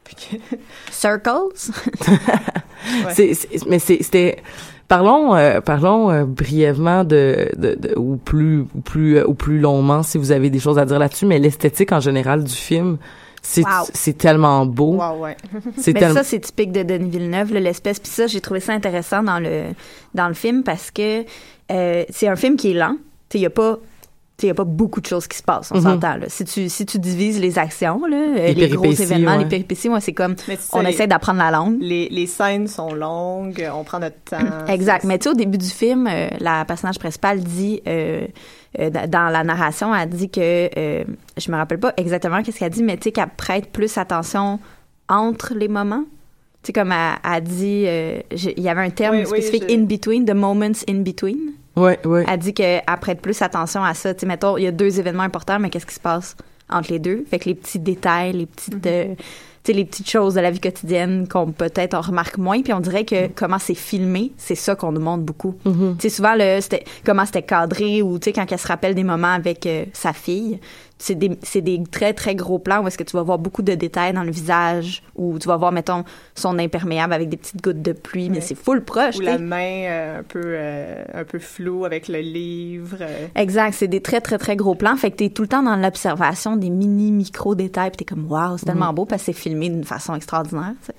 [0.92, 1.30] Circles?
[3.14, 4.38] c'est, c'est- mais c'est, c'était
[4.88, 9.60] parlons euh, parlons euh, brièvement de, de, de- ou plus ou plus euh, ou plus
[9.60, 12.98] longuement si vous avez des choses à dire là-dessus, mais l'esthétique en général du film,
[13.50, 14.14] c'est Wow.
[14.18, 14.96] tellement beau.
[14.96, 15.38] Wow, ouais.
[15.78, 18.00] C'est Mais tellement ça, c'est typique de Denis Villeneuve, l'espèce.
[18.00, 19.68] Puis ça, j'ai trouvé ça intéressant dans le,
[20.14, 21.24] dans le film parce que
[21.72, 22.98] euh, c'est un film qui est lent.
[23.34, 23.78] Il y a pas...
[24.44, 25.82] Il y a pas beaucoup de choses qui se passent, on Mhm.
[25.84, 26.16] s'entend.
[26.28, 29.40] Si, tu, si tu divises les actions, là, euh, Les les, gros événements, ouais.
[29.40, 31.78] les péripéties, moi, c'est comme sais, on essaie d'apprendre la langue.
[31.82, 34.38] Les, les scènes sont longues, on prend notre temps.
[34.68, 35.06] Exact.
[35.06, 38.28] Mais tu sais, au début du film, euh, la personnage principale dit, euh,
[38.78, 41.04] euh, da- dans la narration, elle dit que, euh,
[41.36, 44.60] je me rappelle pas exactement qu'est-ce qu'elle dit, mais tu sais, qu'elle prête plus attention
[45.10, 46.04] entre les moments.
[46.62, 48.20] Tu sais, comme elle, elle dit, euh,
[48.56, 51.54] il y avait un terme Oui, oui, spécifique, je- in between, the moments in between.
[51.78, 52.26] Ouais, ouais.
[52.28, 54.14] Elle dit qu'elle prête plus attention à ça.
[54.14, 56.36] Tu sais, mettons, il y a deux événements importants, mais qu'est-ce qui se passe
[56.70, 57.24] entre les deux?
[57.30, 59.24] Fait que les petits détails, les petites, euh, tu
[59.64, 62.80] sais, les petites choses de la vie quotidienne qu'on peut-être on remarque moins, puis on
[62.80, 65.56] dirait que comment c'est filmé, c'est ça qu'on nous montre beaucoup.
[65.66, 65.98] Mhm.
[66.00, 68.96] Tu sais, souvent, le, c'était, comment c'était cadré, ou tu sais, quand elle se rappelle
[68.96, 70.60] des moments avec euh, sa fille,
[71.00, 71.30] c'est des,
[71.62, 74.24] des très, très gros plans où est-ce que tu vas voir beaucoup de détails dans
[74.24, 76.04] le visage, ou tu vas voir, mettons,
[76.36, 79.16] son imperméable avec des petites gouttes de pluie, mais c'est full proche.
[79.16, 82.98] Ou tu la main euh, un peu euh, un peu floue avec le livre.
[83.02, 83.28] euh.
[83.36, 85.76] Exact, c'est des très très très gros plans, fait que t'es tout le temps dans
[85.76, 88.96] l'observation des mini micro détails, puis t'es comme waouh, c'est tellement Mhm.
[88.96, 90.74] beau parce que c'est filmé d'une façon extraordinaire.
[90.82, 90.94] tu sais.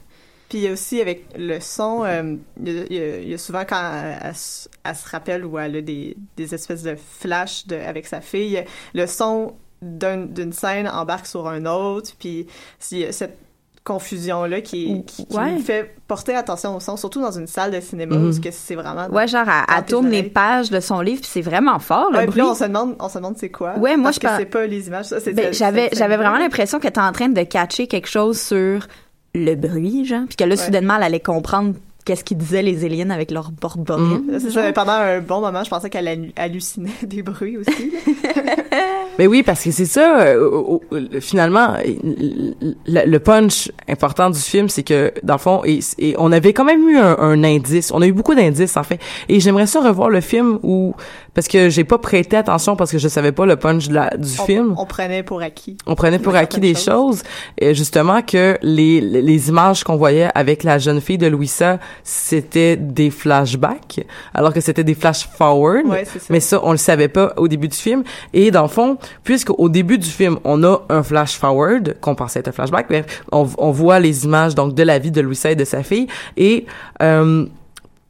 [0.49, 4.69] Puis aussi avec le son, euh, il y, a- y souvent quand elle, elle se-
[4.83, 8.65] elle se rappelle ou elle a des, des espèces de flashs de, avec sa fille,
[8.95, 12.47] le son d'un- d'une scène embarque sur un autre, puis
[12.93, 13.39] y a cette
[13.85, 15.53] confusion-là qui, qui, qui Ouais.
[15.53, 18.27] nous fait porter attention au son, surtout dans une salle de cinéma Mhm.
[18.29, 19.07] où ce que c'est vraiment...
[19.09, 22.19] Ouais, genre elle, elle tourne les pages de son livre, puis c'est vraiment fort le
[22.19, 22.41] Ouais, puis bruit.
[22.43, 23.79] là, on se demande, on se demande c'est quoi?
[23.79, 25.07] Ouais, moi, parce je que par- c'est pas les images.
[25.07, 28.39] Ça, c'est Ben, j'avais j'avais vraiment l'impression que t'es en train de catcher quelque chose
[28.39, 28.87] sur
[29.35, 30.57] le bruit, genre, puis que là Ouais.
[30.57, 31.75] soudainement elle allait comprendre
[32.09, 33.51] qu'est-ce qu'ils disaient les aliens avec leur.
[33.51, 34.39] Mm.
[34.41, 37.93] C'est ça, pendant un bon moment, je pensais qu'elle hallu- hallucinait des bruits aussi.
[39.19, 40.79] Mais oui, parce que c'est ça, euh,
[41.21, 46.33] finalement, le, le punch important du film, c'est que, dans le fond, et, et on
[46.33, 49.39] avait quand même eu un, un indice, on a eu beaucoup d'indices, en fait, et
[49.41, 50.95] j'aimerais ça revoir le film où,
[51.39, 54.11] parce que j'ai pas prêté attention parce que je savais pas le punch de la,
[54.17, 54.75] du on, film.
[54.77, 55.77] on prenait pour acquis.
[55.87, 57.23] On prenait pour acquis des choses,
[57.57, 62.77] et justement que les, les images qu'on voyait avec la jeune fille de Louisa, c'était
[62.77, 65.87] des flashbacks, alors que c'était des flash forward.
[65.87, 66.19] Ouais, ça.
[66.29, 68.03] Mais ça, on le savait pas au début du film.
[68.33, 72.17] Et dans le fond, puisque au début du film, on a un flash forward qu'on
[72.17, 75.21] pensait être un flashback, mais on, on voit les images donc de la vie de
[75.21, 76.09] Louisa et de sa fille.
[76.37, 76.67] Et
[77.01, 77.47] euh,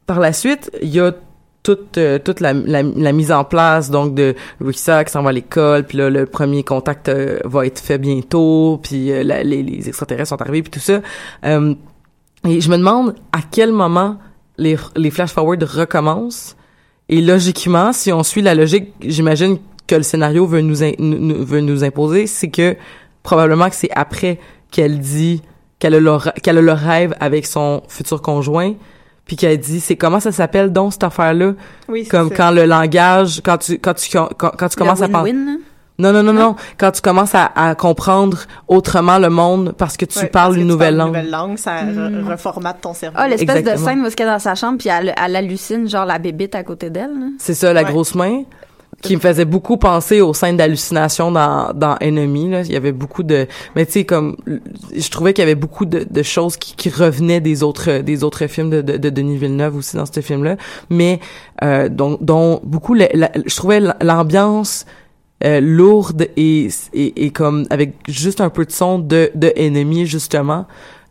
[0.07, 1.11] par la suite, il y a
[1.63, 5.29] toute euh, toute la, la, la mise en place donc de Louisa qui s'en va
[5.29, 9.43] à l'école puis là le premier contact euh, va être fait bientôt puis euh, la-
[9.43, 11.01] les, extraterrestres sont arrivés puis tout ça.
[12.47, 14.17] Et je me demande à quel moment
[14.57, 16.55] les les flash forward recommencent.
[17.09, 21.61] Et logiquement si on suit la logique j'imagine que le scénario veut nous, nous- veut
[21.61, 22.75] nous imposer c'est que
[23.23, 24.39] probablement que c'est après
[24.71, 25.41] qu'elle dit
[25.79, 28.73] qu'elle a, le, qu'elle a le rêve avec son futur conjoint
[29.29, 31.53] puis qu'elle dit c'est comment ça s'appelle donc cette affaire là
[31.87, 32.35] Oui, c'est comme ça.
[32.35, 35.23] quand le langage quand tu quand tu quand, quand tu commences à là?
[35.99, 40.05] non non non non quand tu commences à, à comprendre autrement le monde parce que
[40.05, 42.81] tu Ouais, parles que une tu nouvelle parles langue Une nouvelle langue, ça re- reformate
[42.81, 43.17] ton cerveau.
[43.19, 46.05] Ah, l'espèce de scène où elle est dans sa chambre puis elle, elle hallucine genre
[46.05, 47.11] la bébite à côté d'elle.
[47.37, 47.91] c'est ça la Ouais.
[47.91, 48.43] grosse main
[49.01, 52.91] qui me faisait beaucoup penser aux scènes d'hallucination dans dans Enemy là il y avait
[52.91, 54.35] beaucoup de mais tu sais comme
[54.95, 58.23] je trouvais qu'il y avait beaucoup de, de choses qui, qui revenaient des autres des
[58.23, 60.57] autres films de, de, de Denis Villeneuve aussi dans ce film là
[60.89, 61.19] mais
[61.63, 64.85] euh, dont, dont beaucoup la- la- je trouvais l'ambiance
[65.45, 70.05] euh, lourde et, et et comme avec juste un peu de son de de Enemy
[70.05, 70.65] justement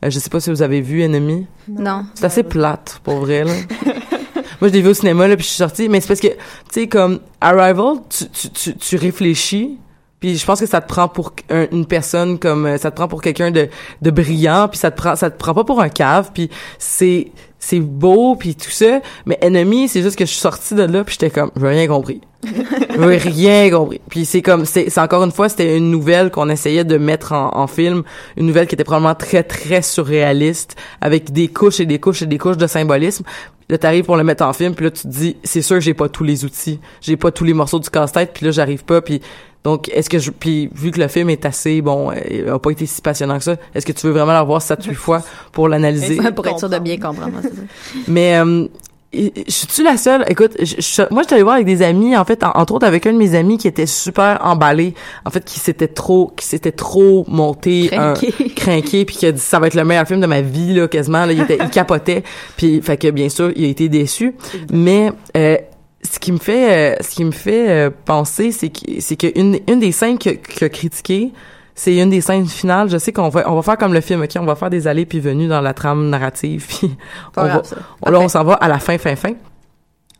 [0.04, 2.04] Euh, je sais pas si vous avez vu Enemy Non.
[2.14, 3.50] c'est assez plate, pour vrai, là.
[4.60, 5.88] Moi, je l'ai vu au cinéma, là, puis je suis sortie.
[5.88, 6.34] Mais c'est parce que, tu
[6.70, 9.78] sais, comme Arrival, tu, tu, tu, tu réfléchis,
[10.20, 12.66] puis je pense que ça te prend pour un- une personne comme...
[12.66, 13.68] euh, Ça te prend pour quelqu'un de,
[14.02, 17.30] de brillant, puis ça te prend ça te prend pas pour un cave, puis c'est
[17.60, 19.00] c'est beau, puis tout ça.
[19.26, 21.86] Mais Enemy, c'est juste que je suis sortie de là, puis j'étais comme, j'ai rien
[21.88, 22.20] compris.
[22.44, 24.00] J'ai rien compris.
[24.08, 27.32] Puis c'est comme, c'est c'est encore une fois, c'était une nouvelle qu'on essayait de mettre
[27.32, 28.04] en, en film,
[28.36, 32.26] une nouvelle qui était probablement très très surréaliste, avec des couches et des couches et
[32.26, 33.24] des couches de symbolisme.
[33.70, 35.94] Là, t'arrives pour le mettre en film, puis là, tu te dis, c'est sûr, j'ai
[35.94, 39.02] pas tous les outils, j'ai pas tous les morceaux du casse-tête, puis là, j'arrive pas,
[39.02, 39.20] puis
[39.64, 42.70] donc, est-ce que je, puis vu que le film est assez, bon, euh, a pas
[42.70, 45.22] été si passionnant que ça, est-ce que tu veux vraiment le revoir sept, huit fois
[45.52, 46.18] pour l'analyser?
[46.34, 47.38] pour être sûr de bien comprendre.
[47.42, 47.62] c'est ça.
[48.06, 48.66] Mais euh,
[49.12, 52.24] je suis la seule écoute je, je- moi j'étais allée voir avec des amis en
[52.26, 54.92] fait en- entre autres avec un de mes amis qui était super emballé
[55.24, 58.50] en fait qui s'était trop qui s'était trop monté un- Crinqué.
[58.54, 60.88] crinqué puis qui a dit ça va être le meilleur film de ma vie là
[60.88, 61.32] quasiment là.
[61.32, 62.22] Il était il capotait.
[62.58, 64.34] Puis fait que bien sûr il a été déçu.
[64.70, 65.56] Mais euh,
[66.02, 69.26] ce qui me fait euh, ce qui me fait euh, penser c'est que c'est que
[69.38, 71.32] une des scènes que que critiqué
[71.80, 72.90] c'est une des scènes finales.
[72.90, 74.88] Je sais qu'on va on va faire comme le film, ok, on va faire des
[74.88, 76.66] allées puis venues dans la trame narrative.
[76.80, 76.90] Puis
[77.36, 77.62] on va,
[78.02, 79.32] on- là on s'en va à la fin, fin, fin.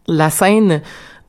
[0.07, 0.81] La scène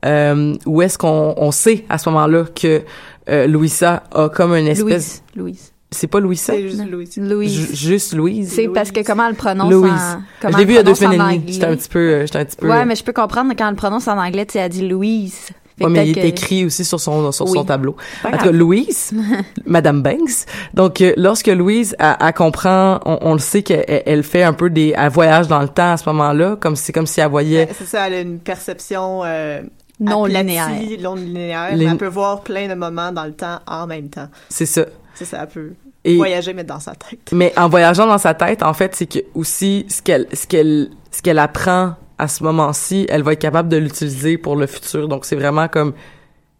[0.06, 2.82] euh, où est-ce qu'on on sait à ce moment-là que
[3.28, 5.22] euh, Louisa a comme une espèce.
[5.34, 5.56] Louise.
[5.58, 5.72] Louise.
[5.92, 6.52] C'est pas Louisa?
[6.52, 7.16] C'est juste Louise.
[7.16, 7.52] Louise.
[7.52, 8.52] Ju- juste Louise.
[8.54, 9.90] C'est parce que comment elle le prononce Louise.
[9.92, 10.22] en...
[10.40, 11.52] comment Je l'ai elle vu il y a deux semaines et demie.
[11.52, 12.68] J'étais un petit peu, j'étais un petit peu.
[12.70, 14.86] Ouais, mais je peux comprendre quand elle le prononce en anglais, tu sais, elle dit
[14.86, 15.48] Louise.
[15.84, 17.52] Ouais, mais il est écrit aussi sur son sur Oui.
[17.58, 17.96] son tableau.
[18.22, 18.50] Pas En tout cas.
[18.52, 19.12] Louise,
[19.66, 20.46] Madame Banks.
[20.74, 24.52] Donc, euh, lorsque Louise, elle, elle comprend, on, on le sait qu'elle elle- fait un
[24.52, 27.28] peu des, elle voyage dans le temps à ce moment-là, comme c'est comme si elle
[27.30, 27.68] voyait.
[27.76, 29.62] C'est ça, elle a une perception euh,
[29.98, 30.68] Non linéaire.
[31.00, 31.68] non linéaire.
[31.72, 34.28] Elle peut voir plein de moments dans le temps en même temps.
[34.48, 34.84] C'est ça.
[35.14, 35.72] C'est ça, elle peut
[36.04, 37.30] Et- voyager, mais dans sa tête.
[37.32, 40.90] Mais en voyageant dans sa tête, en fait, c'est que aussi ce qu'elle ce qu'elle
[41.10, 45.08] ce qu'elle apprend à ce moment-ci, elle va être capable de l'utiliser pour le futur.
[45.08, 45.92] Donc c'est vraiment comme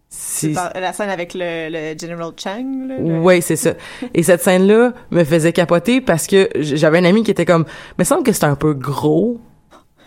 [0.09, 2.65] si la scène avec le, le General Chang.
[2.87, 3.73] Là, le- Ouais, c'est ça.
[4.13, 7.65] Et cette scène-là me faisait capoter parce que j'avais un ami qui était comme,
[7.97, 9.39] me semble que c'est un peu gros.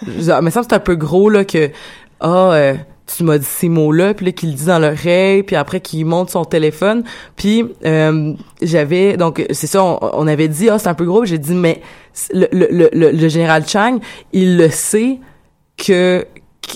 [0.03, 1.71] Je- me semble que c'est un peu gros là que
[2.21, 2.75] ah euh,
[3.07, 6.05] tu m'as dit ces mots-là puis là qu'il le dit dans l'oreille puis après qu'il
[6.05, 7.05] monte son téléphone
[7.37, 11.25] puis euh, j'avais donc c'est ça on, on avait dit ah c'est un peu gros
[11.25, 11.81] j'ai dit mais
[12.33, 13.99] le, le, le, le- le général Chang
[14.33, 15.19] il le sait
[15.77, 16.27] que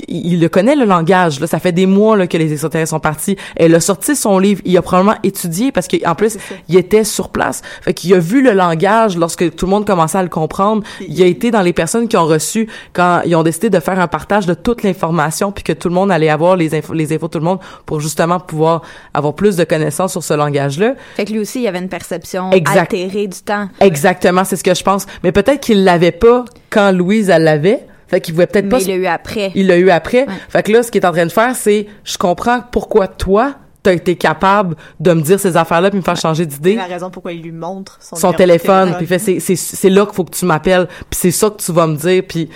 [0.06, 3.00] il le connaît le langage là ça fait des mois là que les extraterrestres sont
[3.00, 6.36] partis elle a sorti son livre il a probablement étudié parce qu'en plus
[6.68, 10.18] il était sur place fait qu'il a vu le langage lorsque tout le monde commençait
[10.18, 13.42] à le comprendre il a été dans les personnes qui ont reçu quand ils ont
[13.42, 16.54] décidé de faire un partage de toute l'information puis que tout le monde allait avoir
[16.54, 18.82] les infos les infos de tout le monde pour justement pouvoir
[19.14, 21.88] avoir plus de connaissances sur ce langage là Fait que lui aussi, il avait une
[21.88, 22.80] perception Exact.
[22.92, 23.68] altérée du temps.
[23.80, 25.06] Exactement, c'est ce que je pense.
[25.22, 27.86] Mais peut-être qu'il l'avait pas quand Louise elle l'avait.
[28.08, 28.80] Fait qu'il pouvait peut-être Mais pas.
[28.80, 29.52] il l'a eu après.
[29.54, 30.26] Il l'a eu après.
[30.48, 33.54] Fait que là, ce qu'il est en train de faire, c'est, je comprends pourquoi toi,
[33.82, 36.74] t'as été capable de me dire ces affaires-là puis me faire changer C'est d'idée.
[36.74, 39.88] la raison pourquoi il lui montre son, Son téléphone, puis il fait c'est c'est c'est
[39.90, 42.48] là qu'il faut que tu m'appelles, puis c'est ça que tu vas me dire, puis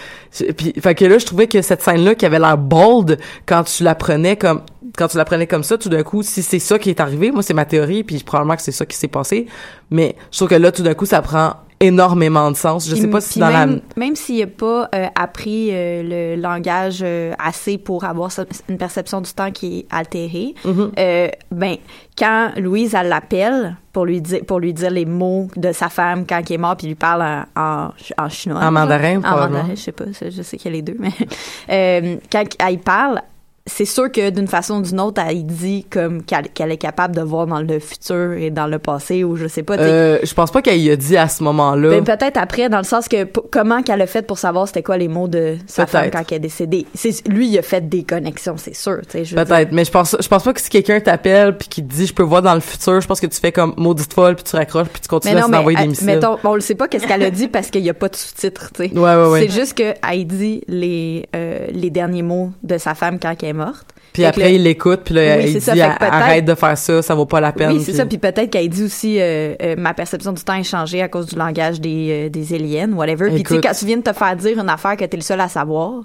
[0.57, 3.63] puis fait que là je trouvais que cette scène là qui avait l'air bold quand
[3.63, 4.63] tu la prenais comme
[4.99, 7.31] quand tu la prenais comme ça, tout d'un coup, si c'est ça qui est arrivé,
[7.31, 9.47] moi c'est ma théorie, puis probablement que c'est ça qui s'est passé,
[9.91, 12.89] mais je trouve que là tout d'un coup ça prend énormément de sens.
[12.89, 16.41] Je sais pas si dans même, la même s'il n'a pas euh, appris euh, le
[16.41, 18.31] langage euh, assez pour avoir
[18.69, 21.77] une perception du temps qui est altérée, euh, ben
[22.17, 26.27] quand Louise elle l'appelle pour lui dire pour lui dire les mots de sa femme
[26.27, 29.71] quand il est mort puis lui parle en, en, en chinois En mandarin, en mandarin
[29.71, 31.13] je sais pas je je sais qu'il y a les deux mais
[31.71, 33.23] euh, quand elle parle
[33.67, 37.23] c'est sûr que d'une façon ou d'une autre, elle dit comme qu'elle est capable de
[37.23, 39.77] voir dans le futur et dans le passé ou je sais pas.
[39.79, 41.91] euh, je pense pas qu'elle y a dit à ce moment-là.
[41.91, 44.97] Ben, peut-être après, dans le sens que comment qu'elle a fait pour savoir c'était quoi
[44.97, 46.87] les mots de sa femme quand elle est décédée.
[46.95, 48.99] C'est, lui, il a fait des connexions, c'est sûr.
[49.13, 52.07] Peut-être, mais je pense je pense pas que si quelqu'un t'appelle puis qui te dit
[52.07, 54.45] je peux voir dans le futur, je pense que tu fais comme maudite folle puis
[54.45, 56.07] tu raccroches puis tu continues Mais à non, s'en mais envoyer des missiles.
[56.07, 58.17] mettons, on le sait pas qu'est-ce qu'elle a dit parce qu'il y a pas de
[58.17, 58.71] sous-titres.
[58.81, 59.41] Ouais, ouais, ouais.
[59.47, 63.52] C'est juste que elle dit les euh, les derniers mots de sa femme quand elle
[63.53, 63.87] est morte.
[64.13, 66.77] Puis Fait après, le- il l'écoute, puis là, Oui, il dit ça, arrête de faire
[66.77, 67.73] ça, ça vaut pas la peine.
[67.73, 68.05] Oui, c'est puis- ça.
[68.07, 71.27] Puis peut-être qu'elle dit aussi euh, euh, ma perception du temps est changée à cause
[71.27, 73.31] du langage des, euh, des aliens, whatever.
[73.31, 75.23] Puis tu sais, quand tu viens de te faire dire une affaire que t'es le
[75.23, 76.03] seul à savoir,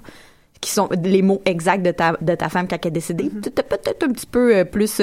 [0.60, 3.50] qui sont les mots exacts de ta, de ta femme quand elle est décédée, tu
[3.50, 5.00] t'es peut-être un petit peu plus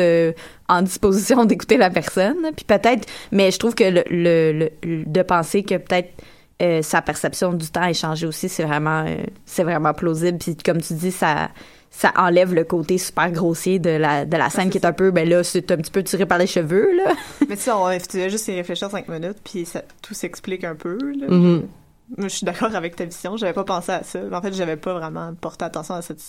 [0.68, 2.38] en disposition d'écouter la personne.
[2.56, 4.70] Puis peut-être, mais je trouve que le, le,
[5.06, 6.10] de penser que peut-être
[6.84, 9.06] sa perception du temps est changée aussi, c'est vraiment,
[9.46, 10.38] c'est vraiment plausible.
[10.40, 11.50] Puis comme tu dis, ça
[11.90, 15.12] ça enlève le côté super grossier de la, de la scène qui est un peu,
[15.12, 17.14] ben là, c'est un petit peu tiré par les cheveux, là.
[17.48, 20.76] Mais tu sais, on dois juste y réfléchir cinq minutes, puis ça, tout s'explique un
[20.76, 20.98] peu.
[20.98, 21.28] Là.
[21.28, 21.60] Mm-hmm.
[21.60, 21.68] Mhm.
[22.18, 23.36] Moi, je suis d'accord avec ta vision.
[23.36, 24.20] J'avais pas pensé à ça.
[24.32, 26.22] En fait, j'avais pas vraiment porté attention à cette.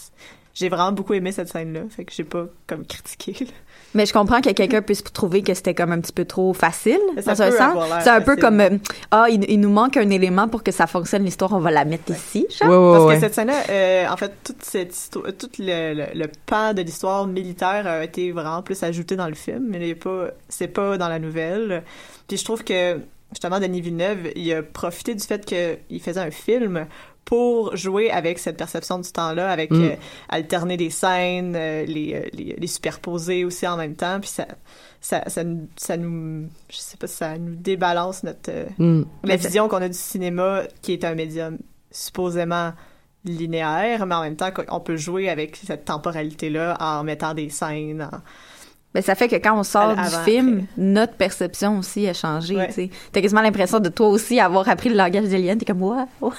[0.55, 3.45] J'ai vraiment beaucoup aimé cette scène-là, fait que j'ai pas comme critiqué.
[3.45, 3.53] là.
[3.97, 7.01] Mais je comprends que quelqu'un puisse trouver que c'était comme un petit peu trop facile,
[7.19, 7.85] Ça dans un sens.
[8.05, 8.71] C'est un peu comme, euh,
[9.11, 11.87] ah, il, il nous manque un élément pour que ça fonctionne, l'histoire, on va la
[11.87, 12.99] mettre ici, genre.
[12.99, 16.75] Parce que cette scène-là, euh, en fait, toute cette histoire, tout le, le, le pan
[16.75, 20.27] de l'histoire militaire a été vraiment plus ajouté dans le film, mais il est pas,
[20.51, 21.83] c'est pas dans la nouvelle.
[22.29, 22.99] Puis je trouve que
[23.33, 26.87] justement Denis Villeneuve, il a profité du fait qu'il faisait un film
[27.27, 29.83] pour jouer avec cette perception du temps-là, avec Mm.
[29.83, 29.95] euh,
[30.31, 34.47] alterner des scènes, euh, les, euh, les, les superposer aussi en même temps, puis ça,
[35.01, 39.03] ça, ça, nous- ça nous, je sais pas, ça nous débalance notre euh, Mm.
[39.25, 41.59] la vision qu'on a du cinéma, qui est un médium
[41.91, 42.73] supposément
[43.25, 48.03] linéaire, mais en même temps qu'on peut jouer avec cette temporalité-là en mettant des scènes.
[48.13, 48.21] en-
[48.95, 52.57] Ben, ça fait que quand on sort Avant, du film, notre perception aussi a changé,
[52.57, 52.73] Ouais.
[52.73, 52.89] tu.
[53.13, 56.07] T'as quasiment l'impression de toi aussi avoir appris le langage des aliens, t'es comme, wow.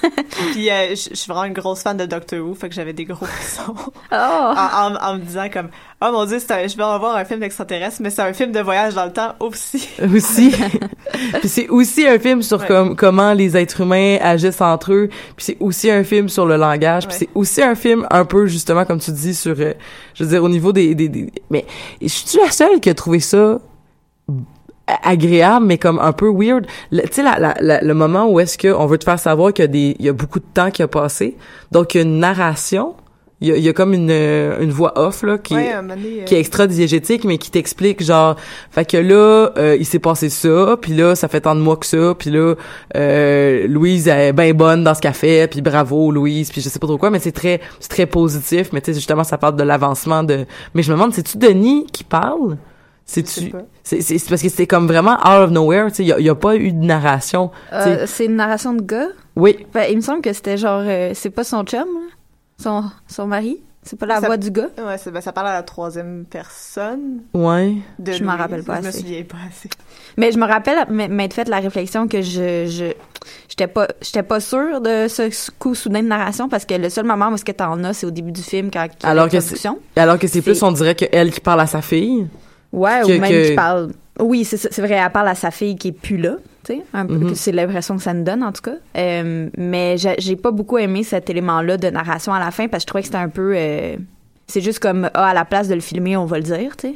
[0.52, 2.92] Puis euh, je je suis vraiment une grosse fan de Doctor Who, fait que j'avais
[2.92, 3.94] des gros frissons Oh!
[4.10, 5.68] en, en- en me disant comme
[6.00, 8.52] oh mon dieu, un- je vais en voir un film d'extraterrestre, mais c'est un film
[8.52, 9.88] de voyage dans le temps aussi.
[10.14, 10.50] aussi.
[11.40, 12.66] puis c'est aussi un film sur Ouais.
[12.66, 15.08] comme, comment les êtres humains agissent entre eux.
[15.36, 17.06] Puis c'est aussi un film sur le langage.
[17.08, 17.18] Puis Ouais.
[17.20, 19.74] c'est aussi un film un peu justement comme tu dis sur, euh,
[20.14, 21.64] je veux dire au niveau des, des, des- mais
[22.00, 23.58] je suis la seule qui a trouvé ça
[25.02, 28.56] agréable mais comme un peu weird tu sais la, la- la- le moment où est-ce
[28.56, 30.46] que on veut te faire savoir qu'il y a des il y a beaucoup de
[30.54, 31.36] temps qui a passé
[31.70, 32.94] donc il y a une narration
[33.40, 35.74] il y a, il y a comme une une voix off là qui Ouais, est-
[35.82, 38.34] donné, euh, qui est extra diégétique mais qui t'explique genre
[38.70, 41.76] fait que là euh, il s'est passé ça puis là ça fait tant de mois
[41.76, 42.54] que ça puis là
[42.96, 46.68] euh, Louise elle est bien bonne dans ce qu'elle fait puis bravo Louise puis je
[46.68, 49.38] sais pas trop quoi mais c'est très c'est très positif mais tu sais justement ça
[49.38, 52.56] parle de l'avancement de mais je me demande c'est tu Denis qui parle?
[53.10, 53.52] C'est tu
[53.84, 56.18] c'est c'est parce que c'est comme vraiment out of nowhere tu sais il y a,
[56.18, 57.50] il y a pas eu de narration.
[57.72, 59.08] Euh, c'est une narration de gars?
[59.34, 62.00] oui Ben, il me semble que c'était genre, euh, c'est pas son chum, là?
[62.60, 63.58] Son, son mari?
[63.82, 64.68] C'est pas la Ça- voix du gars?
[64.76, 67.20] Ouais, ben, ça parle à la troisième personne.
[67.32, 68.98] ouais De Je m'en rappelle pas Je me assez.
[69.00, 69.70] souviens pas assez.
[70.18, 72.92] Mais je me rappelle m'être fait la réflexion que je je
[73.48, 77.06] j'étais pas j'étais pas sûre de ce coup soudain de narration parce que le seul
[77.06, 79.08] moment où est-ce que t'en as c'est au début du film quand il y a
[79.10, 79.36] alors que
[79.96, 82.26] alors que c'est plus on dirait que elle qui parle à sa fille
[82.72, 83.92] Ouais, que- ou même que- qui parle.
[84.20, 86.36] Oui, c'est ça- c'est vrai, elle parle à sa fille qui est plus là,
[86.68, 86.82] tu sais.
[86.94, 87.30] Mhm.
[87.30, 88.76] que C'est l'impression que ça nous donne, en tout cas.
[88.96, 92.86] Euh, mais j'ai pas beaucoup aimé cet élément-là de narration à la fin parce que
[92.86, 93.52] je trouvais que c'était un peu.
[93.56, 93.96] euh,
[94.46, 96.88] c'est juste comme, ah, à la place de le filmer, on va le dire, tu
[96.88, 96.94] sais.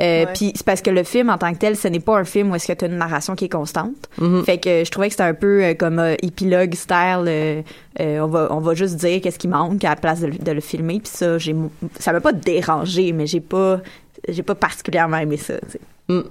[0.00, 0.32] Euh, Ouais.
[0.34, 2.50] Puis c'est parce que le film en tant que tel, ce n'est pas un film
[2.50, 4.08] où est-ce que tu as une narration qui est constante.
[4.18, 4.42] Mhm.
[4.44, 7.24] Fait que je trouvais que c'était un peu euh, comme euh, épilogue style.
[7.26, 7.60] euh,
[8.00, 10.38] euh, on va on va juste dire qu'est-ce qui manque à la place de, le-
[10.38, 11.00] de le filmer.
[11.00, 11.54] Puis ça, j'ai
[11.98, 13.80] ça m'a pas dérangé, mais j'ai pas
[14.28, 15.54] j'ai pas particulièrement aimé ça.
[15.60, 15.80] tu sais.
[16.08, 16.22] Mm.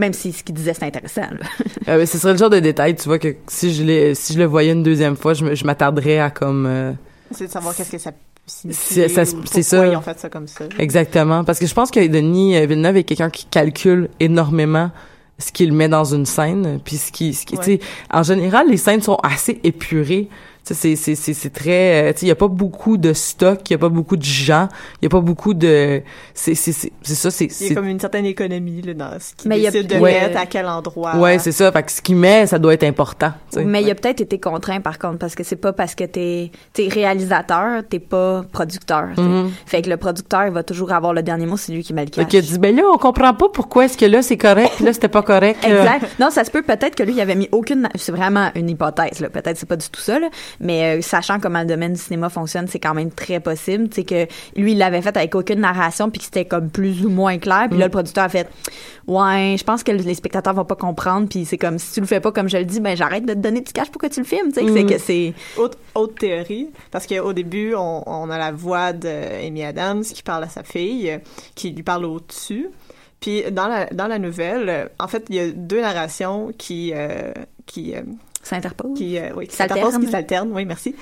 [0.00, 1.46] Même si ce qu'il disait, c'était intéressant, là.
[1.88, 4.38] Euh, ce serait le genre de détail, tu vois, que si je, l'ai- si je
[4.38, 6.66] le voyais une deuxième fois, je, je m'attarderais à comme...
[6.66, 6.92] euh,
[7.32, 8.12] C'est de savoir qu'est-ce que ça.
[8.46, 9.86] C'est- ça c'est ça.
[9.86, 10.64] ils ont fait ça comme ça.
[10.78, 11.42] Exactement.
[11.44, 14.90] Parce que je pense que Denis euh, Villeneuve est quelqu'un qui calcule énormément
[15.38, 16.80] ce qu'il met dans une scène.
[16.84, 17.80] Puis ce qui, ce qui Ouais.
[18.12, 20.28] en général, les scènes sont assez épurées.
[20.64, 22.96] Tu sais, c'est, c'est, c'est, c'est très, euh, tu sais, il y a pas beaucoup
[22.98, 24.68] de stock, il y a pas beaucoup de gens,
[25.00, 26.02] il y a pas beaucoup de,
[26.34, 28.94] c'est, c'est, c'est, c'est ça, c'est, Il y c'est a comme une certaine économie là,
[28.94, 30.36] dans ce qu'il Mais il y a décide de plus- mettre, Ouais.
[30.36, 31.16] à quel endroit.
[31.16, 31.72] ouais, c'est ça.
[31.72, 33.32] Fait que ce qu'il met, ça doit être important.
[33.50, 33.64] tu sais.
[33.64, 36.50] Mais il a peut-être été contraint par contre parce que c'est pas parce que t'es
[36.72, 39.08] t'es réalisateur, t'es pas producteur.
[39.14, 39.22] t'sais.
[39.22, 39.50] Mhm.
[39.66, 42.02] Fait que le producteur il va toujours avoir le dernier mot, c'est lui qui met
[42.04, 42.28] le Fait cash.
[42.28, 44.92] qu'il a dit, ben là, on comprend pas pourquoi est-ce que là c'est correct, là
[44.92, 45.64] c'était pas correct.
[45.64, 46.06] Exact.
[46.18, 47.88] Non, ça se peut peut-être que lui, il avait mis aucune.
[47.94, 49.28] C'est vraiment une hypothèse, là.
[49.30, 50.28] Peut-être c'est pas du tout ça, là.
[50.60, 53.88] Mais euh, sachant comment le domaine du cinéma fonctionne, c'est quand même très possible.
[53.88, 54.26] Tu sais que
[54.60, 57.66] lui, il l'avait fait avec aucune narration, puis que c'était comme plus ou moins clair.
[57.70, 57.88] Puis là, Mm.
[57.88, 58.48] le producteur a fait,
[59.06, 61.28] ouais, je pense que les spectateurs vont pas comprendre.
[61.28, 63.32] Puis c'est comme si tu le fais pas comme je le dis, ben j'arrête de
[63.34, 64.52] te donner du cash pour que tu le filmes.
[64.52, 64.86] Tu sais, c'est Mm.
[64.90, 65.34] que c'est.
[65.56, 70.44] Autre, autre théorie, parce qu'au début, on, on a la voix d'Amy Adams qui parle
[70.44, 71.18] à sa fille,
[71.54, 72.68] qui lui parle au-dessus.
[73.20, 76.92] Puis dans la, dans la nouvelle, en fait, il y a deux narrations qui...
[76.94, 77.32] euh,
[77.66, 78.00] qui euh,
[78.42, 78.96] s'interposent.
[78.96, 80.94] Qui, euh, oui, qui s'interposent, qui s'alternent, oui, merci.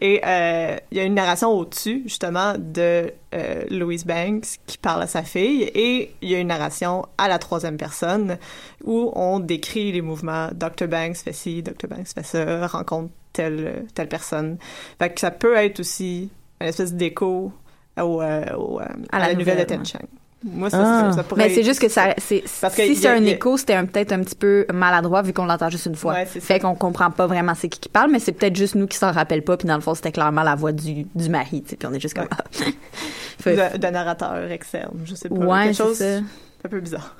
[0.00, 5.02] Et euh, il y a une narration au-dessus, justement, de euh, Louise Banks qui parle
[5.02, 8.38] à sa fille, et il y a une narration à la troisième personne
[8.84, 10.48] où on décrit les mouvements.
[10.54, 10.86] Dr.
[10.86, 11.88] Banks fait ci, Dr.
[11.88, 14.58] Banks fait ça, rencontre telle, telle personne.
[15.00, 16.30] Fait que ça peut être aussi
[16.60, 17.52] une espèce d'écho
[18.00, 18.80] au, euh, au,
[19.10, 20.08] à, la, nouvelle de Ten ouais.
[20.44, 21.10] Moi, ça, Ah.
[21.10, 23.56] ça, ça pourrait Mais c'est juste que ça, c'est, Parce que si c'est un écho,
[23.56, 26.12] c'était un- peut-être un petit peu maladroit vu qu'on l'entend juste une fois.
[26.14, 28.76] Ouais, c'est fait qu'on comprend pas vraiment c'est qui qui parle, mais c'est peut-être juste
[28.76, 31.28] nous qui s'en rappelle pas, puis dans le fond, c'était clairement la voix du, du
[31.28, 32.44] mari, tu sais, puis on est juste comme, ah.
[33.40, 35.34] Fait- de, de narrateur externe, je sais pas.
[35.34, 36.20] Ouais, quelque c'est chose ça.
[36.64, 37.14] Un peu bizarre.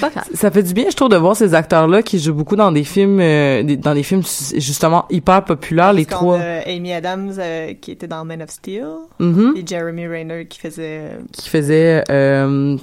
[0.00, 0.24] pas grave.
[0.34, 2.84] Ça fait du bien, je trouve, de voir ces acteurs-là qui jouent beaucoup dans des
[2.84, 4.22] films, euh, des- dans des films
[4.56, 6.38] justement hyper populaires, les trois.
[6.38, 8.86] a Amy Adams euh, qui était dans Man of Steel
[9.18, 9.54] Mhm.
[9.56, 12.76] et Jeremy Renner qui faisait euh, qui faisait euh,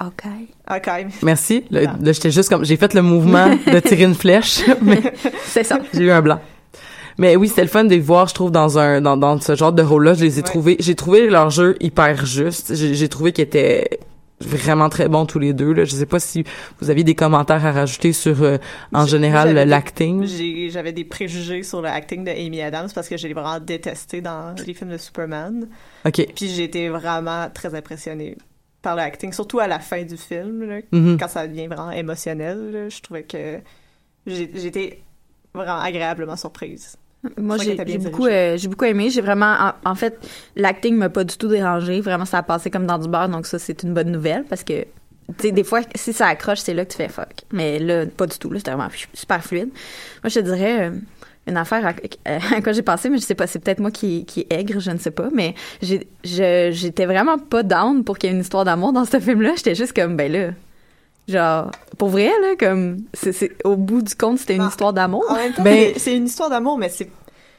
[0.00, 0.22] OK.
[0.70, 0.90] OK.
[1.22, 5.00] merci là, j'étais juste comme j'ai fait le mouvement de tirer une flèche mais
[5.44, 6.40] c'est ça j'ai eu un blanc
[7.16, 9.54] mais oui c'était le fun de les voir je trouve dans un dans, dans ce
[9.54, 10.48] genre de rôle là je les ai Ouais.
[10.48, 14.00] trouvés j'ai trouvé leur jeu hyper juste j'ai j'ai trouvé qu'ils étaient
[14.46, 16.44] vraiment très bons tous les deux là je sais pas si
[16.80, 18.58] vous aviez des commentaires à rajouter sur euh,
[18.92, 23.16] en général l'acting j'ai- J'avais des préjugés sur le acting de Amy Adams parce que
[23.16, 25.68] je l'ai vraiment détesté dans les films de Superman.
[26.06, 28.36] ok Puis j'ai été vraiment très impressionnée
[28.82, 31.16] par le acting, surtout à la fin du film, là, Mhm.
[31.18, 32.70] quand ça devient vraiment émotionnel.
[32.70, 33.60] là, je trouvais que
[34.26, 35.00] j'ai- j'étais
[35.54, 36.96] vraiment agréablement surprise.
[37.36, 39.10] Moi, j'ai beaucoup, euh, j'ai beaucoup aimé.
[39.10, 39.54] J'ai vraiment,
[39.84, 40.18] en, en fait,
[40.56, 42.00] l'acting m'a pas du tout dérangé.
[42.00, 44.62] Vraiment, ça a passé comme dans du beurre, donc ça, c'est une bonne nouvelle parce
[44.64, 44.86] que, tu
[45.38, 47.32] sais, des fois, si ça accroche, c'est là que tu fais fuck.
[47.52, 48.50] Mais là, pas du tout.
[48.50, 49.70] Là, c'était vraiment super fluide.
[50.22, 50.88] Moi, je te dirais.
[50.88, 50.90] euh,
[51.46, 54.24] une affaire à, à quoi j'ai pensé, mais je sais pas, c'est peut-être moi qui,
[54.24, 58.32] qui est aigre, je ne sais pas, mais j'étais vraiment pas down pour qu'il y
[58.32, 59.52] ait une histoire d'amour dans ce film-là.
[59.54, 60.50] J'étais juste comme, ben là,
[61.28, 64.68] genre, pour vrai, là, comme, c'est, c'est- au bout du compte, c'était une Ah.
[64.70, 65.24] histoire d'amour.
[65.28, 67.10] En même temps, Ben- c'est- une histoire d'amour, mais c'est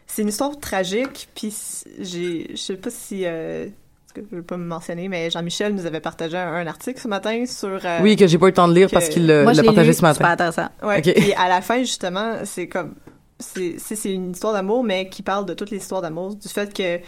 [0.07, 1.30] c'est une histoire tragique.
[1.36, 1.53] Puis
[1.99, 3.66] j'ai, je sais pas si, euh,
[4.13, 7.07] que je veux pas me mentionner, mais Jean-Michel nous avait partagé un, un article ce
[7.07, 7.80] matin sur.
[7.84, 9.45] euh, oui que j'ai pas eu le temps de lire que- parce qu'il l'a je
[9.47, 10.68] l'a l'ai partagé lu, ce matin super intéressant.
[10.84, 10.99] Ouais.
[10.99, 11.13] Ok.
[11.16, 12.93] Puis à la fin, justement, c'est comme.
[13.39, 16.36] C'est c'est- c'est une histoire d'amour, mais qui parle de toutes les histoires d'amour.
[16.36, 16.99] Du fait que,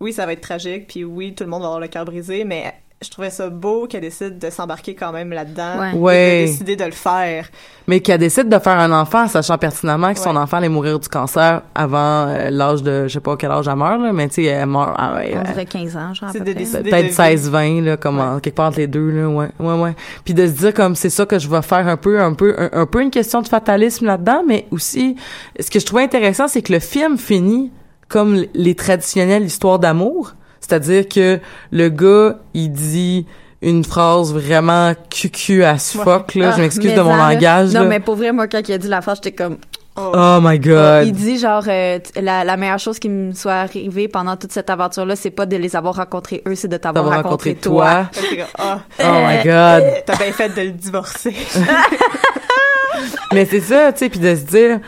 [0.00, 2.44] oui, ça va être tragique, puis oui, tout le monde va avoir le cœur brisé,
[2.44, 5.78] mais je trouvais ça beau qu'elle décide de s'embarquer quand même là-dedans.
[5.78, 5.90] Ouais.
[5.90, 6.44] et de Ouais.
[6.46, 7.48] décider de le faire.
[7.86, 10.38] mais qu'elle décide de faire un enfant, sachant pertinemment que son Ouais.
[10.42, 13.76] enfant allait mourir du cancer avant euh, l'âge de, je sais pas quel âge elle
[13.76, 16.32] meurt, là, mais tu sais, elle meurt, ah ouais, On euh, dirait 15 ans, genre,
[16.32, 16.78] peut-être vivre.
[17.10, 19.94] 16-20, là, comme en- quelque part entre les deux, là, ouais, ouais, ouais.
[20.24, 22.54] Puis de se dire comme c'est ça que je vais faire un peu, un peu,
[22.58, 25.16] un, un peu une question de fatalisme là-dedans, mais aussi,
[25.60, 27.70] ce que je trouvais intéressant, c'est que le film finit
[28.08, 30.34] comme les traditionnelles histoires d'amour,
[30.68, 31.38] c'est-à-dire que
[31.72, 33.26] le gars, il dit
[33.62, 37.32] une phrase vraiment cucu à ce fuck, là, je Ah, m'excuse de mon là.
[37.32, 37.86] langage, Non, là.
[37.86, 39.56] mais pour vrai, moi, quand il a dit la phrase, j'étais comme.
[39.96, 41.06] Oh my god.
[41.06, 44.68] Il dit genre euh, la, la meilleure chose qui me soit arrivée pendant toute cette
[44.68, 48.10] aventure là, c'est pas de les avoir rencontrés eux, c'est de t'avoir rencontré, rencontré toi.
[48.58, 49.84] ah, Oh my god.
[50.04, 51.36] t'as bien fait de le divorcer.
[53.32, 54.80] Mais c'est ça, tu sais, puis de se dire,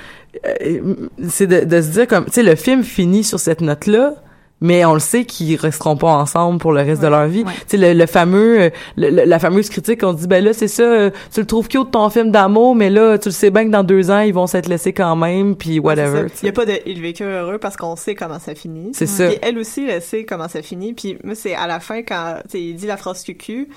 [0.47, 0.95] euh,
[1.29, 4.14] c'est de, de se dire comme, tu sais, le film finit sur cette note-là,
[4.61, 7.42] mais on le sait qu'ils resteront pas ensemble pour le reste de leur vie.
[7.44, 7.52] Ouais.
[7.68, 10.52] Tu sais, le, le fameux, euh, le- le- la fameuse critique, on dit, ben là,
[10.54, 13.50] c'est ça, euh, tu le trouves cute ton film d'amour, mais là, tu le sais
[13.50, 16.22] bien que dans deux ans, ils vont s'être laissés quand même, puis whatever.
[16.22, 16.28] Ouais.
[16.42, 18.90] Il n'y a pas de il vécu heureux parce qu'on sait comment ça finit.
[18.94, 19.28] C'est ça.
[19.28, 20.94] Puis elle aussi, elle sait comment ça finit.
[20.94, 23.68] Puis moi, c'est à la fin, quand il dit la phrase cucu,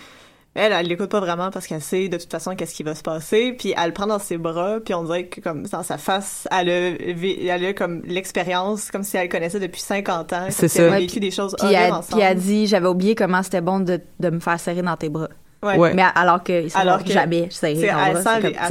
[0.56, 3.04] elle, elle l'écoute pas vraiment parce qu'elle sait de toute façon qu'est-ce qui va se
[3.04, 5.98] passer, puis elle le prend dans ses bras, puis on dirait que comme dans sa
[5.98, 10.52] face, elle a, elle a comme l'expérience, comme si elle connaissait depuis 50 ans, comme
[10.52, 12.08] C'est si elle a vécu des choses Puis elle, ensemble.
[12.12, 15.10] puis elle dit, j'avais oublié comment c'était bon de, de me faire serrer dans tes
[15.10, 15.30] bras.
[15.62, 15.78] Ouais.
[15.78, 15.94] Ouais.
[15.94, 17.74] Mais alors que Alors que jamais c'est-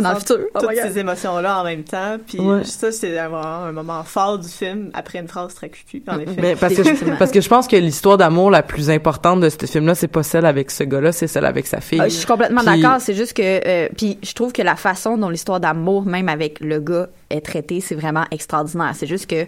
[0.01, 0.39] dans le futur.
[0.55, 2.17] Oh toutes ces émotions-là en même temps.
[2.27, 2.65] Puis Ouais.
[2.65, 6.33] ça, c'est vraiment un moment fort du film, après une phrase très cucu, en effet.
[6.41, 9.51] Mais parce que je, parce que je pense que l'histoire d'amour la plus importante de
[9.51, 12.01] ce film-là, c'est pas celle avec ce gars-là, c'est celle avec sa fille.
[12.01, 13.01] Ah, je suis complètement Puis- d'accord.
[13.01, 16.59] C'est juste que, euh, puis je trouve que la façon dont l'histoire d'amour, même avec
[16.61, 18.93] le gars, est traitée, c'est vraiment extraordinaire.
[18.95, 19.45] C'est juste que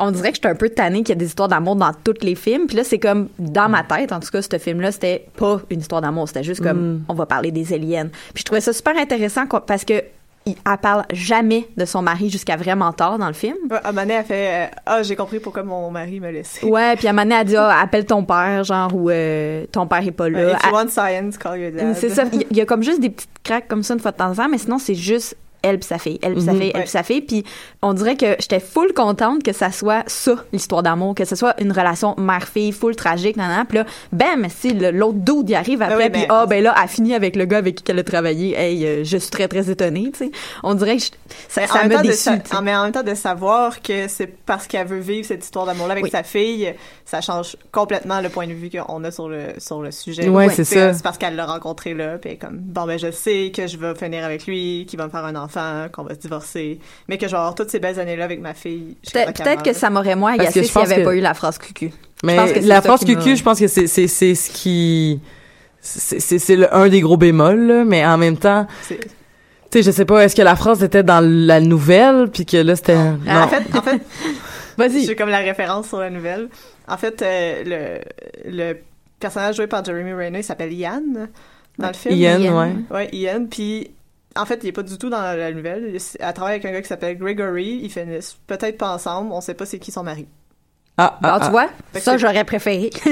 [0.00, 2.14] on dirait que j'étais un peu tannée qu'il y a des histoires d'amour dans tous
[2.22, 2.66] les films.
[2.66, 5.80] Puis là, c'est comme dans ma tête, en tout cas, ce film-là, c'était pas une
[5.80, 6.26] histoire d'amour.
[6.28, 7.04] C'était juste comme Mm.
[7.08, 8.08] on va parler des aliens.
[8.34, 10.02] Puis je trouvais ça super intéressant parce que
[10.46, 13.56] il, elle parle jamais de son mari jusqu'à vraiment tard dans le film.
[13.70, 16.64] Ouais, à donné, elle fait euh, Ah, j'ai compris pourquoi mon mari me laissait.
[16.64, 20.06] Ouais, puis à donné, elle dit ah, appelle ton père, genre ou euh, ton père
[20.06, 20.40] est pas là.
[20.40, 21.94] If you Elle- want science, call your dad.
[21.94, 22.24] c'est ça.
[22.32, 24.16] Il y- il y a comme juste des petites craques comme ça une fois de
[24.16, 26.60] temps en temps, mais sinon, c'est juste elle puis sa fille, elle puis sa Mhm.
[26.60, 27.20] fille, elle puis sa fille.
[27.22, 27.44] Puis
[27.82, 31.54] on dirait que j'étais full contente que ça soit ça, l'histoire d'amour, que ce soit
[31.60, 35.82] une relation mère-fille full tragique, nan, Puis là, bam, si le- l'autre dude y arrive
[35.82, 37.98] après, oui, puis mais- ah, ben là, elle finit avec le gars avec qui elle
[37.98, 38.56] a travaillé.
[38.58, 40.30] Hey, euh, je suis très, très étonnée, tu sais.
[40.62, 41.02] On dirait que
[41.48, 42.30] ça, ça sais.
[42.56, 45.66] en- mais en même temps de savoir que c'est parce qu'elle veut vivre cette histoire
[45.66, 46.10] d'amour-là avec Oui.
[46.10, 49.90] sa fille, ça change complètement le point de vue qu'on a sur le sur le
[49.90, 50.28] sujet.
[50.28, 50.94] Ouais, c'est ça.
[50.94, 53.94] C'est parce qu'elle l'a rencontré là, puis comme bon ben je sais que je vais
[53.94, 56.78] finir avec lui, qu'il va me faire un enfant, qu'on va se divorcer,
[57.08, 58.96] mais que je vais avoir toutes ces belles années-là avec ma fille.
[59.12, 61.58] Peut-être que ça m'aurait moins agacé je s'il n'y avait que- pas eu la phrase
[61.58, 61.90] cucu.
[62.22, 64.50] Mais Je pense que c'est la phrase QQ, je pense que c'est c'est c'est ce
[64.50, 65.20] qui
[65.80, 68.96] c'est c'est c'est le un des gros bémols, là, mais en même temps, tu
[69.72, 72.76] sais, je sais pas, est-ce que la phrase était dans la nouvelle, puis que là
[72.76, 73.16] c'était non.
[73.44, 74.00] En fait, en fait,
[74.76, 75.04] Vas-y.
[75.06, 76.48] J'ai comme la référence sur la nouvelle.
[76.88, 78.00] En fait, euh,
[78.44, 78.76] le, le
[79.18, 81.02] personnage joué par Jeremy Renner il s'appelle Ian
[81.78, 82.14] dans le film.
[82.16, 82.58] Ian, Ian.
[82.58, 82.72] ouais.
[82.90, 83.46] Ouais, Ian.
[83.50, 83.90] Puis,
[84.36, 85.96] en fait, il est pas du tout dans la nouvelle.
[86.18, 87.80] Elle travaille avec un gars qui s'appelle Gregory.
[87.82, 89.32] Ils finissent peut-être pas ensemble.
[89.32, 90.26] On sait pas c'est qui son mari.
[90.96, 92.90] Ah, Ah, ah, tu vois, Fait que ça j'aurais préféré.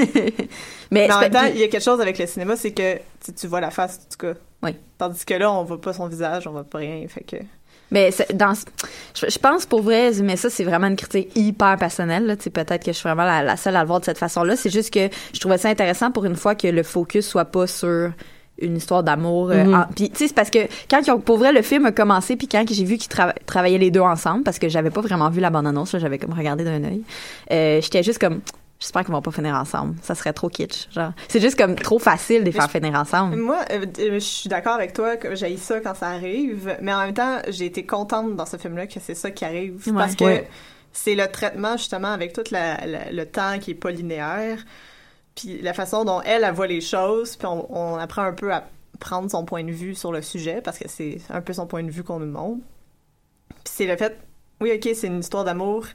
[0.91, 2.97] mais Mais en même temps, il y a quelque chose avec le cinéma, c'est que
[3.23, 4.39] tu, tu vois la face, en tout cas.
[4.61, 4.75] Oui.
[4.97, 7.05] Tandis que là, on voit pas son visage, on voit pas rien.
[7.07, 7.37] Fait que.
[7.91, 8.53] Mais dans,
[9.15, 12.27] je, je pense pour vrai, mais ça c'est vraiment une critique hyper personnelle.
[12.27, 12.35] Là.
[12.35, 14.55] Peut-être que je suis vraiment la, la seule à le voir de cette façon-là.
[14.55, 17.65] C'est juste que je trouvais ça intéressant pour une fois que le focus soit pas
[17.65, 18.11] sur
[18.61, 19.51] une histoire d'amour.
[19.51, 19.73] euh, Mhm.
[19.73, 21.91] en- Puis tu sais, c'est parce que quand ils ont- pour vrai le film a
[21.91, 25.01] commencé, puis quand j'ai vu qu'ils trava- travaillaient les deux ensemble, parce que j'avais pas
[25.01, 27.01] vraiment vu la bande annonce, là, j'avais comme regardé d'un œil.
[27.51, 28.41] euh, J'étais juste comme
[28.81, 29.95] J'espère qu'ils vont pas finir ensemble.
[30.01, 30.87] Ça serait trop kitsch.
[30.93, 33.35] Genre, c'est juste comme trop facile de les faire je- finir ensemble.
[33.35, 36.93] Moi, euh, euh, je suis d'accord avec toi que j'ai ça quand ça arrive, mais
[36.93, 39.93] en même temps, j'ai été contente dans ce film-là que c'est ça qui arrive Ouais.
[39.93, 40.47] parce que Ouais.
[40.93, 44.59] c'est le traitement justement avec tout la- la- le temps qui est pas linéaire,
[45.39, 48.53] puis la façon dont elle, elle voit les choses, puis on, on apprend un peu
[48.53, 48.65] à
[48.99, 51.83] prendre son point de vue sur le sujet parce que c'est un peu son point
[51.83, 52.61] de vue qu'on nous montre.
[53.63, 54.17] Puis c'est le fait,
[54.59, 55.85] oui, ok, c'est une histoire d'amour.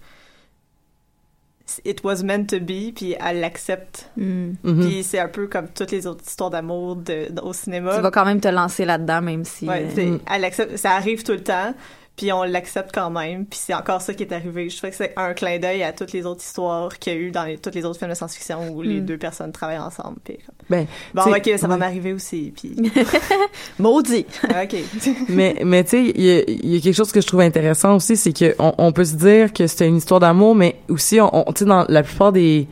[1.87, 4.11] It was meant to be, puis elle l'accepte.
[4.19, 4.53] Mm.
[4.63, 4.81] Mhm.
[4.87, 7.97] Puis c'est un peu comme toutes les autres histoires d'amour de, de- au cinéma.
[7.97, 9.67] Tu vas quand même te lancer là-dedans, même si.
[9.67, 10.21] Ouais, euh, Mm.
[10.31, 11.75] elle accepte, ça arrive tout le temps,
[12.17, 14.71] puis on l'accepte quand même, puis c'est encore ça qui est arrivé.
[14.71, 17.19] Je trouve que c'est un clin d'œil à toutes les autres histoires qu'il y a
[17.19, 19.05] eu dans les, tous les autres films de science-fiction où les Mm.
[19.07, 20.19] deux personnes travaillent ensemble.
[20.25, 20.39] Puis
[20.71, 22.77] Ben, bon, ok, ça va m'arriver aussi, puis
[23.79, 24.27] Maudit.
[24.45, 24.77] ok.
[25.29, 28.17] mais mais tu sais il y y a quelque chose que je trouve intéressant aussi
[28.17, 31.49] c'est que on, on peut se dire que c'était une histoire d'amour mais aussi on,
[31.49, 32.67] on- tu sais dans la plupart des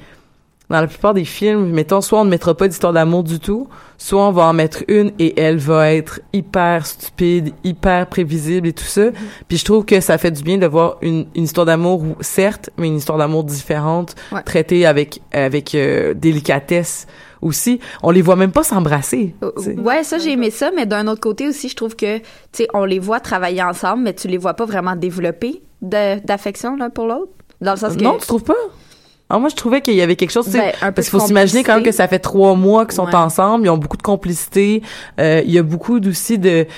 [0.72, 3.68] dans la plupart des films mettons soit on ne mettra pas d'histoire d'amour du tout
[3.98, 8.72] soit on va en mettre une et elle va être hyper stupide hyper prévisible et
[8.72, 9.10] tout ça
[9.46, 12.70] puis je trouve que ça fait du bien de voir une, une histoire d'amour certes
[12.78, 14.42] mais une histoire d'amour différente Ouais.
[14.42, 17.06] traitée avec avec euh, délicatesse
[17.42, 19.78] aussi on les voit même pas s'embrasser sais.
[19.78, 22.68] Ouais, ça, j'ai aimé ça, mais d'un autre côté aussi, je trouve que, tu sais,
[22.72, 27.06] on les voit travailler ensemble, mais tu les vois pas vraiment développer d'affection l'un pour
[27.06, 27.32] l'autre.
[27.60, 28.02] Dans le sens que.
[28.02, 28.54] Non, tu trouves pas?
[29.34, 31.08] Ah, moi, je trouvais qu'il y avait quelque chose, tu sais, Ben, un peu parce
[31.08, 33.14] qu'il faut s'imaginer quand même que ça fait trois mois qu'ils sont Ouais.
[33.14, 34.82] ensemble, ils ont beaucoup de complicité,
[35.18, 36.68] euh, il y a beaucoup aussi de, tu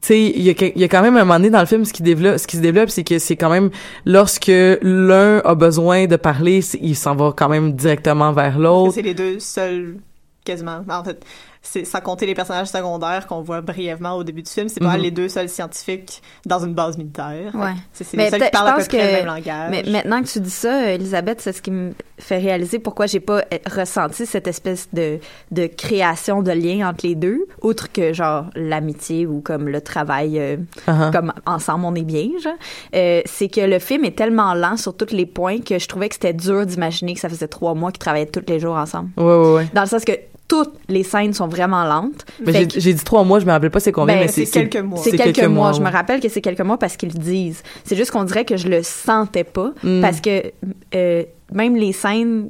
[0.00, 1.66] sais, il y a, que- il y a quand même un moment donné dans le
[1.66, 3.70] film, ce qui développe, ce qui se développe, c'est que c'est quand même
[4.04, 4.50] lorsque
[4.82, 8.92] l'un a besoin de parler, il s'en va quand même directement vers l'autre.
[8.94, 9.96] c'est les deux seuls,
[10.44, 10.80] quasiment.
[10.88, 11.20] En fait,
[11.66, 14.96] c'est sans compter les personnages secondaires qu'on voit brièvement au début du film, c'est pas
[14.96, 15.02] Mhm.
[15.02, 17.52] les deux seuls scientifiques dans une base militaire.
[17.54, 17.72] Ouais.
[17.92, 19.70] C'est les seuls qui parlent à peu près que- le même langage.
[19.70, 23.18] Mais maintenant que tu dis ça, Elisabeth, c'est ce qui me fait réaliser pourquoi j'ai
[23.20, 25.18] pas euh, ressenti cette espèce de,
[25.50, 30.38] de création de lien entre les deux, outre que genre l'amitié ou comme le travail,
[30.38, 30.56] euh,
[30.86, 31.10] Uh-huh.
[31.12, 32.52] comme ensemble on est bien, genre.
[32.94, 36.08] Euh, c'est que le film est tellement lent sur tous les points que je trouvais
[36.08, 39.08] que c'était dur d'imaginer que ça faisait trois mois qu'ils travaillaient tous les jours ensemble.
[39.16, 39.68] Ouais, ouais, ouais.
[39.72, 40.12] Dans le sens que
[40.48, 42.26] toutes les scènes sont vraiment lentes.
[42.44, 44.68] Mais j'ai dit trois mois, je me rappelle pas c'est combien, ben, mais c'est C'est
[44.68, 45.72] quelques mois.
[45.72, 47.62] Je me rappelle que c'est quelques mois parce qu'ils le disent.
[47.84, 50.00] C'est juste qu'on dirait que je le sentais pas Mm.
[50.02, 50.52] parce que
[50.94, 51.22] euh,
[51.52, 52.48] même les scènes.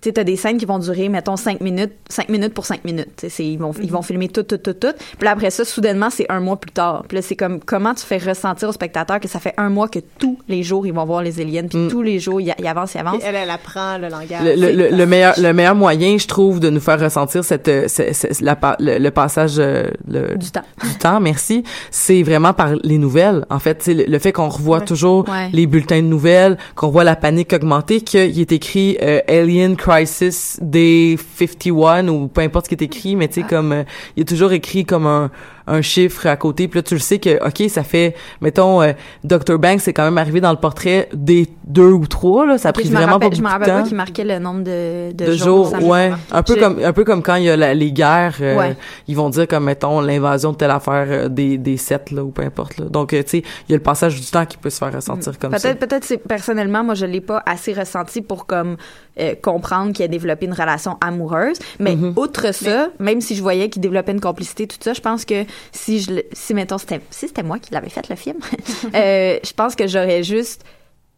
[0.00, 2.84] Tu sais, t'as des scènes qui vont durer, mettons, 5 minutes, 5 minutes pour 5
[2.84, 3.08] minutes.
[3.16, 4.92] Tu sais, c'est- ils vont, ils vont filmer tout, tout, tout, tout.
[5.18, 7.04] Puis là, après ça, soudainement, c'est un mois plus tard.
[7.06, 9.88] Puis là, c'est comme, comment tu fais ressentir au spectateur que ça fait un mois
[9.88, 12.66] que tous les jours, ils vont voir les aliens, puis tous les jours, ils, ils
[12.66, 13.22] avancent, ils avancent?
[13.24, 14.42] Elle, elle apprend le langage.
[14.42, 17.68] Le, le, le, le meilleur le meilleur moyen je trouve de nous faire ressentir cette
[17.68, 22.22] euh, ce- ce- la le, le passage euh, le, du temps du temps merci c'est
[22.22, 24.84] vraiment par les nouvelles en fait c'est le, le fait qu'on revoit Ouais.
[24.84, 25.48] toujours Ouais.
[25.52, 30.58] les bulletins de nouvelles qu'on voit la panique augmenter qu'il est écrit euh, Alien Crisis
[30.62, 33.28] Day 51 ou peu importe ce qui est écrit mais Ah.
[33.28, 33.82] tu sais comme euh,
[34.16, 35.30] il est toujours écrit comme un
[35.66, 38.92] un chiffre à côté puis là tu le sais que ok ça fait mettons euh,
[39.24, 42.70] Dr Banks c'est quand même arrivé dans le portrait des deux ou trois là ça
[42.70, 44.38] a pris vraiment rappelle, pas je me beaucoup de rappelle pas temps qu'il marquait le
[44.38, 45.72] nombre de, de, de jours.
[45.82, 48.56] ouais, un peu comme un peu comme quand il y a la- les guerres, euh,
[48.58, 48.76] Ouais.
[49.08, 52.30] ils vont dire comme mettons l'invasion de telle affaire euh, des des sept là ou
[52.30, 52.86] peu importe là.
[52.86, 53.38] Donc euh, tu sais,
[53.68, 55.58] il y a le passage du temps qui peut se faire ressentir comme ça.
[55.58, 58.76] Peut-être, peut-être, c'est personnellement, moi, je l'ai pas assez ressenti pour comme
[59.20, 61.58] euh, comprendre qu'il a développé une relation amoureuse.
[61.78, 62.18] Mais Mm-hmm.
[62.18, 65.44] outre ça, même si je voyais qu'il développait une complicité, tout ça, je pense que
[65.72, 68.38] si je, si mettons, c'était, si c'était moi qui l'avais fait le film,
[68.94, 70.64] euh, je pense que j'aurais juste,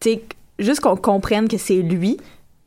[0.00, 0.22] tu sais,
[0.58, 2.18] juste qu'on comprenne que c'est lui.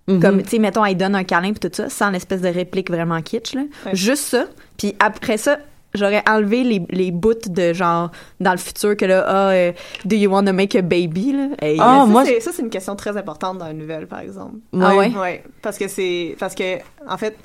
[0.07, 0.19] Mhm.
[0.21, 2.91] Comme, tu sais, mettons, il donne un câlin puis tout ça, sans l'espèce de réplique
[2.91, 3.61] vraiment kitsch, là.
[3.93, 4.45] Juste ça.
[4.77, 5.57] Puis après ça,
[5.95, 9.71] j'aurais enlevé les, les bouts de genre, dans le futur, que là, ah, euh,
[10.03, 11.47] do you want to make a baby, là?
[11.63, 14.57] Et- Ah, moi, c'est- ça, c'est une question très importante dans la nouvelle, par exemple.
[14.79, 15.11] Ah ouais?
[15.15, 16.35] Ouais, parce que c'est...
[16.37, 16.77] Parce que,
[17.09, 17.35] en fait,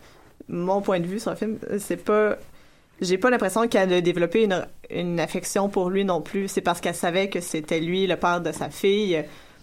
[0.48, 2.36] mon point de vue sur le film, c'est pas...
[3.00, 6.48] J'ai pas l'impression qu'elle a développé une, une affection pour lui non plus.
[6.48, 9.22] C'est parce qu'elle savait que c'était lui, le père de sa fille,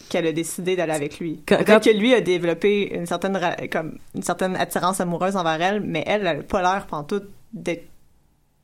[0.10, 1.42] qu'elle a décidé d'aller avec lui.
[1.48, 3.40] Quand- que lui a développé une certaine,
[3.72, 7.86] comme, une certaine attirance amoureuse envers elle, mais elle, elle a pas l'air pantoute d'être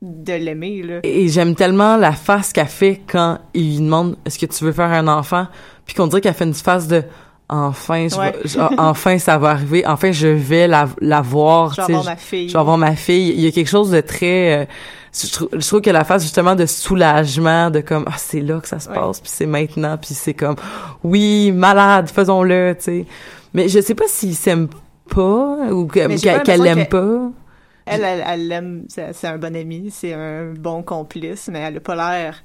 [0.02, 1.00] de l'aimer, là.
[1.02, 4.72] Et j'aime tellement la face qu'elle fait quand il lui demande est-ce que tu veux
[4.72, 5.46] faire un enfant,
[5.86, 7.02] puis qu'on dirait qu'elle fait une face de
[7.48, 8.32] enfin je Ouais.
[8.32, 12.04] vais- je- enfin ça va arriver, enfin je vais la, la voir, Je vais avoir
[12.04, 12.48] ma fille.
[12.48, 13.30] Je vais avoir ma fille.
[13.30, 14.64] Il y a quelque chose de très euh,
[15.12, 18.58] je, trouve, je trouve que la face justement de soulagement de comme ah c'est là
[18.60, 18.94] que ça se Ouais.
[18.94, 20.56] passe puis c'est maintenant puis c'est comme
[21.04, 23.06] oui malade faisons-le tu sais
[23.52, 24.68] mais je sais pas s'il s'aime
[25.08, 26.10] pas ou qu'elle
[26.62, 27.30] l'aime pas
[27.86, 31.80] Elle, elle, l'aime, c'est c'est un bon ami, c'est un bon complice, mais elle a
[31.80, 32.42] pas l'air,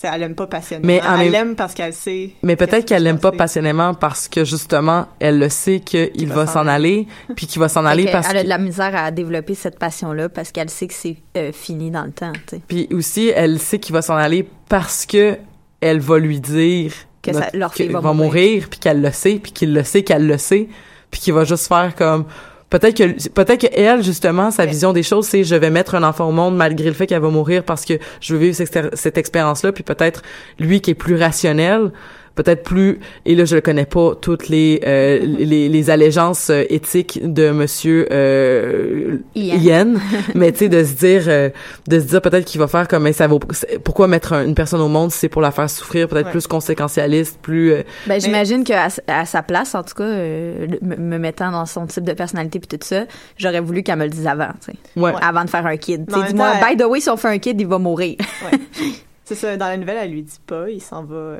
[0.00, 0.86] tu sais, elle l'aime pas passionnément.
[0.86, 2.30] Mais elle même- l'aime parce qu'elle sait.
[2.42, 6.46] Mais peut-être qu'elle l'aime se pas passionnément parce que justement, elle le sait qu'il va
[6.46, 9.54] s'en aller, puis qu'il va s'en aller parce qu'elle a de la misère à développer
[9.54, 12.62] cette passion-là parce qu'elle sait que c'est euh, fini dans le temps, tu sais.
[12.66, 15.36] puis aussi elle sait qu'il va s'en aller parce que
[15.82, 16.92] elle va lui dire
[17.22, 18.68] Que ça- leur fille qu'il va mourir, mourir.
[18.70, 20.68] puis qu'elle le sait, puis qu'il le sait qu'elle le sait,
[21.10, 22.24] puis qu'il va juste faire comme
[22.70, 26.02] peut-être que peut-être que elle justement sa vision des choses c'est je vais mettre un
[26.02, 28.96] enfant au monde malgré le fait qu'elle va mourir parce que je veux vivre cette,
[28.96, 30.22] cette expérience là puis peut-être
[30.58, 31.90] lui qui est plus rationnel
[32.34, 36.64] peut-être plus et là je le connais pas toutes les euh, les, les allégeances euh,
[36.70, 39.56] éthiques de monsieur euh, Ian.
[39.60, 39.94] Ian
[40.34, 41.50] mais tu sais de se dire euh,
[41.88, 43.40] de se dire peut-être qu'il va faire comme mais ça vaut
[43.84, 46.32] pourquoi mettre un- une personne au monde si c'est pour la faire souffrir peut-être Ouais.
[46.32, 50.96] plus conséquentialiste plus euh, Ben, j'imagine qu'à à sa place, en tout cas, euh, me,
[50.96, 53.04] me mettant dans son type de personnalité puis tout ça,
[53.36, 55.00] j'aurais voulu qu'elle me le dise avant, tu sais.
[55.00, 55.12] Ouais.
[55.20, 56.04] Avant de faire un kid.
[56.06, 58.16] Dis-moi, by the way, si on fait un kid, il va mourir.
[59.24, 61.36] C'est ça, dans la nouvelle, elle lui dit pas, il s'en va.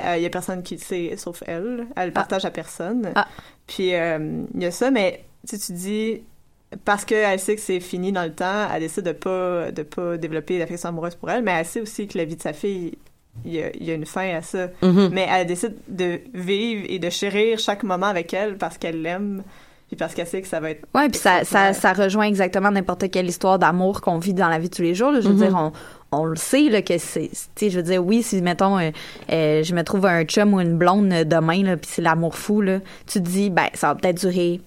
[0.00, 1.86] Euh, Il y, a, personne qui le sait, sauf elle.
[1.96, 3.10] Elle le partage à personne.
[3.14, 3.26] Ah.
[3.66, 6.22] Puis euh, il y a ça, mais tu tu dis,
[6.84, 10.16] parce qu'elle sait que c'est fini dans le temps, elle décide de pas, de pas
[10.16, 12.96] développer d'affection amoureuse pour elle, mais elle sait aussi que la vie de sa fille,
[13.44, 14.68] il y a, y a une fin à ça.
[14.82, 15.10] Mhm.
[15.12, 19.42] Mais elle décide de vivre et de chérir chaque moment avec elle parce qu'elle l'aime,
[19.88, 20.86] puis parce qu'elle sait que ça va être.
[20.94, 24.58] Ouais, puis ça, ça, ça rejoint exactement n'importe quelle histoire d'amour qu'on vit dans la
[24.58, 25.12] vie de tous les jours.
[25.12, 25.20] là.
[25.20, 25.40] Je veux Mhm.
[25.48, 25.72] dire, on,
[26.12, 27.30] on le sait là, que c'est.
[27.60, 28.90] Je veux dire, oui, si, mettons, euh,
[29.32, 32.36] euh, je me trouve un chum ou une blonde euh, demain, là, puis c'est l'amour
[32.36, 34.60] fou, là, tu te dis, ben, ça va peut-être durer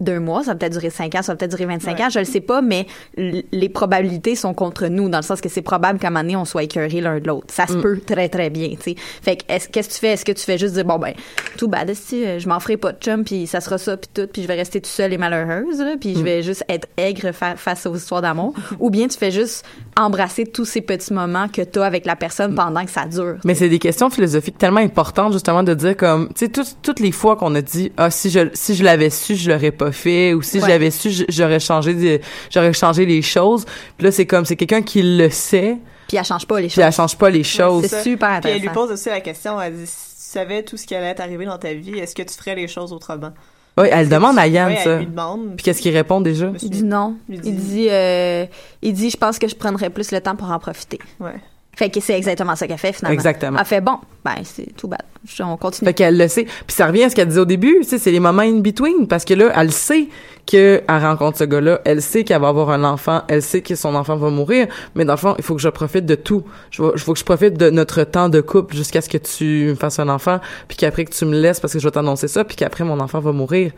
[0.00, 2.04] deux mois, ça va peut-être durer cinq ans, ça va peut-être durer 25 Ouais.
[2.04, 2.86] ans, je le sais pas, mais
[3.16, 6.36] les probabilités sont contre nous, dans le sens que c'est probable qu'à un moment donné,
[6.36, 7.46] on soit écœurés l'un de l'autre.
[7.52, 7.80] Ça se Mm.
[7.82, 8.94] peut très, très bien, tu sais.
[9.22, 10.08] Fait que, est-ce- qu'est-ce que tu fais?
[10.08, 11.14] Est-ce que tu fais juste dire, bon, ben,
[11.56, 14.28] tout bad, euh, je m'en ferai pas de chum, puis ça sera ça, puis tout,
[14.32, 16.24] puis je vais rester tout seul et malheureuse, là, puis je Mm.
[16.24, 19.64] vais juste être aigre fa- face aux histoires d'amour, ou bien tu fais juste
[19.96, 23.36] embrasser tous ces petits moments que tu as avec la personne pendant que ça dure?
[23.44, 27.00] Mais c'est des questions philosophiques tellement importantes justement de dire comme tu sais toutes toutes
[27.00, 29.87] les fois qu'on a dit ah si je si je l'avais su je l'aurais pas
[29.92, 30.68] fait ou si Ouais.
[30.68, 32.20] l'avais su j'aurais changé
[32.52, 33.64] j'aurais changé les choses
[33.96, 35.76] puis là c'est comme c'est quelqu'un qui le sait
[36.08, 36.84] Puis elle change pas les puis choses.
[36.84, 38.86] elle change pas les choses C'est super Puis elle lui intéressant.
[38.88, 41.58] pose aussi la question, elle dit, si tu savais tout ce qui allait t'arriver dans
[41.58, 43.32] ta vie, est-ce que tu ferais les choses autrement?
[43.78, 44.90] Ouais, elle demande à Yann Ouais, ça.
[44.94, 45.54] elle lui demande.
[45.56, 46.50] Puis qu'est-ce qu'il répond déjà?
[46.60, 47.16] Il dit non.
[47.28, 48.44] Il dit, euh,
[48.82, 50.98] il dit, je pense que je prendrais plus le temps pour en profiter.
[51.20, 51.40] Ouais.
[51.78, 53.14] Fait que c'est exactement ça qu'elle fait finalement.
[53.14, 53.56] Exactement.
[53.60, 55.00] Elle fait bon, ben c'est tout bad.
[55.24, 55.86] Je- On continue.
[55.88, 56.42] Fait qu'elle le sait.
[56.44, 58.58] Puis ça revient à ce qu'elle disait au début, tu sais, c'est les moments in
[58.58, 60.08] between parce que là, elle sait
[60.44, 63.94] qu'elle rencontre ce gars-là, elle sait qu'elle va avoir un enfant, elle sait que son
[63.94, 64.66] enfant va mourir,
[64.96, 66.42] mais dans le fond, il faut que je profite de tout.
[66.72, 69.66] Je il faut que je profite de notre temps de couple jusqu'à ce que tu
[69.68, 72.26] me fasses un enfant, puis qu'après que tu me laisses parce que je vais t'annoncer
[72.26, 73.70] ça, puis qu'après mon enfant va mourir.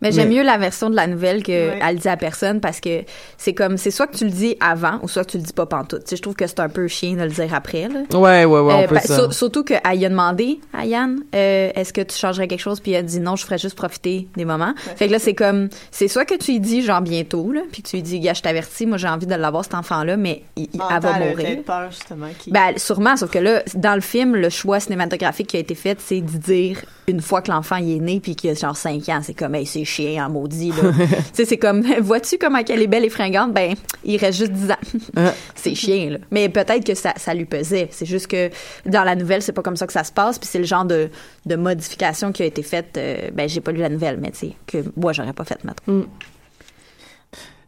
[0.00, 3.02] Mais j'aime mieux la version de la nouvelle que elle dit à personne parce que
[3.36, 5.52] c'est comme c'est soit que tu le dis avant ou soit que tu le dis
[5.52, 6.04] pas pantoute.
[6.04, 7.88] Tu sais, je trouve que c'est un peu chien de le dire après.
[7.88, 8.00] Là.
[8.18, 9.16] Ouais, ouais, ouais, on Euh, peut pa- ça.
[9.16, 12.92] sur- surtout qu'elle a demandé à Yann euh, est-ce que tu changerais quelque chose puis
[12.92, 15.68] elle a dit non je ferais juste profiter des moments fait que là c'est comme
[15.90, 18.42] c'est soit que tu lui dis genre bientôt là puis tu lui dis gars je
[18.42, 21.90] t'avertis moi j'ai envie de l'avoir cet enfant là mais il, elle va mourir peur,
[21.90, 22.28] justement.
[22.38, 25.74] qu'il- ben, sûrement, sauf que là, dans le film, le choix cinématographique qui a été
[25.74, 29.08] fait, c'est de dire, une fois que l'enfant est né puis qu'il a genre 5
[29.08, 32.82] ans, c'est comme, hey, c'est chien en maudit, tu sais, c'est comme, vois-tu comment elle
[32.82, 33.52] est belle et fringante?
[33.52, 33.74] Ben,
[34.04, 35.30] il reste juste 10 ans.
[35.54, 36.18] c'est chien, là.
[36.30, 37.88] Mais peut-être que ça, ça lui pesait.
[37.90, 38.50] C'est juste que
[38.86, 40.84] dans la nouvelle, c'est pas comme ça que ça se passe, puis c'est le genre
[40.84, 41.08] de,
[41.46, 44.38] de modification qui a été faite, euh, ben, j'ai pas lu la nouvelle, mais tu
[44.38, 45.94] sais, que moi, j'aurais pas fait, maintenant.
[45.94, 46.04] Mm.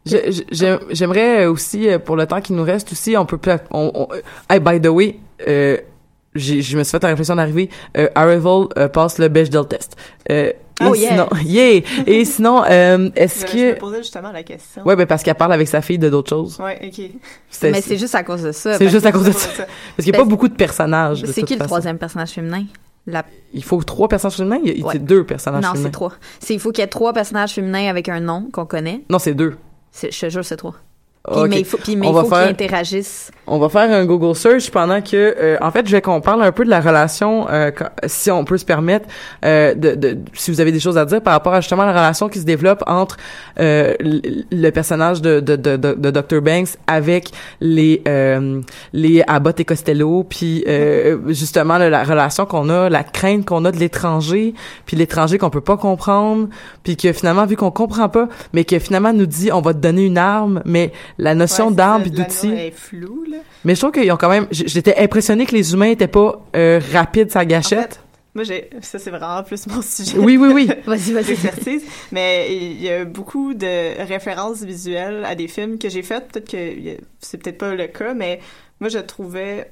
[0.05, 3.39] J'aimerais aussi, euh, pour le temps qui nous reste aussi, on peut...
[3.71, 5.77] On, on, euh, hey, by the way, euh,
[6.35, 9.95] je me suis fait la réflexion d'arriver, euh, Arrival euh, passe le Bechdel test.
[10.29, 10.51] Euh,
[10.83, 11.09] Oh, et yeah.
[11.11, 11.81] sinon, yeah!
[12.07, 13.79] Et sinon, euh, est-ce Je- Je me que...
[13.79, 14.81] posais justement la question.
[14.83, 16.59] Ouais, ben parce qu'elle parle avec sa fille de d'autres choses.
[16.59, 17.05] Ouais, ok.
[17.71, 18.79] Mais c'est juste à cause de ça.
[18.79, 19.47] C'est juste que- à cause de ça.
[19.57, 19.67] Parce
[19.97, 21.23] qu'il n'y a Ben, pas beaucoup de personnages.
[21.27, 21.67] C'est qui le façon.
[21.67, 22.63] troisième personnage féminin?
[23.05, 23.23] La...
[23.53, 24.59] Il faut trois personnages féminins?
[24.63, 24.97] Il y a Ouais.
[24.97, 25.85] deux personnages Non, féminins.
[25.85, 26.13] c'est trois.
[26.39, 29.01] C'est, il faut qu'il y ait trois personnages féminins avec un nom qu'on connaît.
[29.07, 29.57] Non, c'est deux.
[30.01, 30.73] Je te jure, c'est trois.
[31.29, 31.49] Puis, Ok.
[31.49, 33.29] mais il faut, puis, mais On il va faut faire- qu'ils interagissent.
[33.45, 36.41] On va faire un Google search pendant que, euh, en fait, je vais qu'on parle
[36.41, 39.05] un peu de la relation, euh, quand- si on peut se permettre,
[39.45, 41.91] euh, de, de, si vous avez des choses à dire par rapport à justement la
[41.91, 43.17] relation qui se développe entre
[43.59, 46.41] euh, le, personnage de, de, de, de, Dr.
[46.41, 48.61] Banks avec les euh,
[48.93, 53.65] les Abbott et Costello, puis euh, justement là, la relation qu'on a, la crainte qu'on
[53.65, 54.55] a de l'étranger,
[54.87, 56.47] puis l'étranger qu'on peut pas comprendre,
[56.83, 59.79] puis que finalement vu qu'on comprend pas, mais que finalement nous dit on va te
[59.79, 62.53] donner une arme, mais la notion Ouais, ça, puis d'outil.
[63.65, 64.47] Mais je trouve qu'ils ont quand même.
[64.51, 68.01] J'étais impressionné que les humains étaient pas euh, rapides sa gâchette.
[68.33, 70.17] Moi, j'ai, ça, c'est vraiment plus mon sujet.
[70.17, 70.69] Oui, oui, oui.
[70.85, 71.25] Vas-y, vas-y.
[71.25, 71.83] d'expertise.
[72.13, 76.29] Mais il y a beaucoup de références visuelles à des films que j'ai faites.
[76.29, 78.39] Peut-être que c'est peut-être pas le cas, mais
[78.79, 79.69] moi, je trouvais,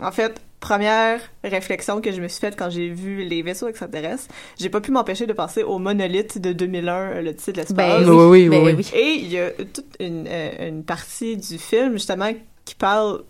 [0.00, 4.28] en fait, première réflexion que je me suis faite quand j'ai vu les vaisseaux extraterrestres,
[4.58, 8.04] j'ai pas pu m'empêcher de penser au monolithe de 2001, le titre de l'espace.
[8.04, 8.74] Ben oui, oui, oui, ben oui.
[8.78, 8.90] oui.
[8.94, 12.32] Et il y a toute une, euh, une partie du film, justement,
[12.64, 13.24] qui parle,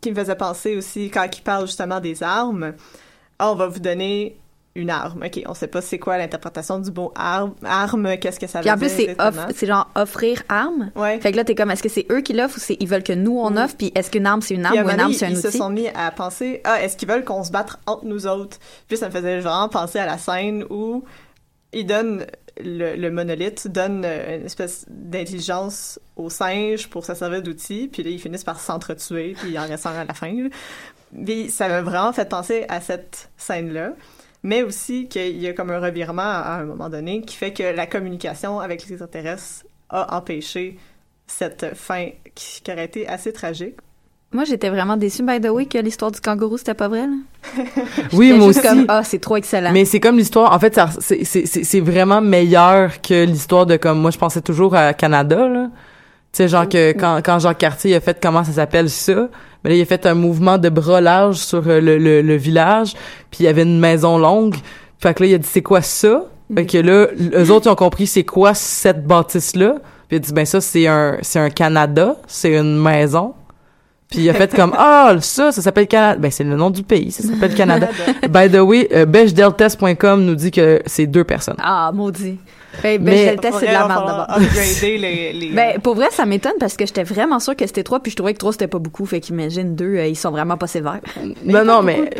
[0.00, 2.74] qui me faisait penser aussi, quand il parle justement des armes,
[3.40, 4.38] ah, on va vous donner
[4.76, 5.24] une arme.
[5.24, 8.68] OK, on sait pas c'est quoi l'interprétation du mot arme, arme qu'est-ce que ça Puis
[8.68, 10.90] veut en plus, dire c'est, c'est genre offrir arme.
[10.94, 11.18] Ouais.
[11.20, 13.02] Fait que là, t'es comme, est-ce que c'est eux qui l'offrent ou c'est ils veulent
[13.02, 13.76] que nous on offre?
[13.76, 15.50] Puis est-ce qu'une arme c'est une arme ou un une arme c'est un ils outil?
[15.50, 18.58] se sont mis à penser, ah, est-ce qu'ils veulent qu'on se batte entre nous autres?
[18.88, 21.04] Puis ça me faisait vraiment penser à la scène où
[21.72, 22.26] ils donnent,
[22.62, 28.02] le, le monolithe donne euh, une espèce d'intelligence aux singes pour se servir d'outils, puis
[28.02, 30.34] là, ils finissent par s'entretuer, puis il en reste un à la fin.
[31.24, 33.90] Puis ça m'a vraiment fait penser à cette scène-là.
[34.48, 37.64] Mais aussi qu'il y a comme un revirement à un moment donné qui fait que
[37.64, 40.78] la communication avec les extraterrestres a empêché
[41.26, 43.74] cette fin qui, qui aurait été assez tragique.
[44.32, 47.14] Moi, j'étais vraiment déçue, by the way, que l'histoire du kangourou, c'était pas vrai, là.
[48.12, 48.68] Oui, moi juste aussi.
[48.68, 49.72] comme, ah, c'est trop excellent.
[49.72, 50.52] Mais c'est comme l'histoire.
[50.52, 54.10] En fait, c'est- c'est c'est- c'est vraiment meilleur que l'histoire de comme moi.
[54.12, 55.70] Je pensais toujours à Canada là.
[56.32, 59.28] Tu sais, genre que quand quand Jacques Cartier a fait comment ça s'appelle ça.
[59.66, 62.36] Mais là, il a fait un mouvement de bras large sur euh, le, le, le
[62.36, 62.94] village.
[63.32, 64.54] Puis il y avait une maison longue.
[65.00, 66.22] Fait que là, il a dit c'est quoi ça?
[66.54, 69.74] Fait que là, eux autres ils ont compris c'est quoi cette bâtisse là.
[70.06, 73.34] Puis il a dit ben ça c'est un c'est un Canada, c'est une maison.
[74.08, 76.20] Puis il a fait comme ah ça ça s'appelle Canada.
[76.20, 77.88] Ben c'est le nom du pays, ça s'appelle Canada.
[78.30, 81.56] By the way, euh, bechdelltest.com nous dit que c'est deux personnes.
[81.58, 82.38] Ah, maudit.
[82.82, 84.26] Ben, ben, Mais- le test, c'est de la merde d'abord.
[84.28, 85.50] upgrader les, les...
[85.52, 88.16] Ben, pour vrai, ça m'étonne parce que j'étais vraiment sûre que c'était trois, puis je
[88.16, 89.06] trouvais que trois, c'était pas beaucoup.
[89.06, 91.00] Fait qu'imagine deux, euh, ils sont vraiment pas sévères.
[91.44, 92.10] non non mais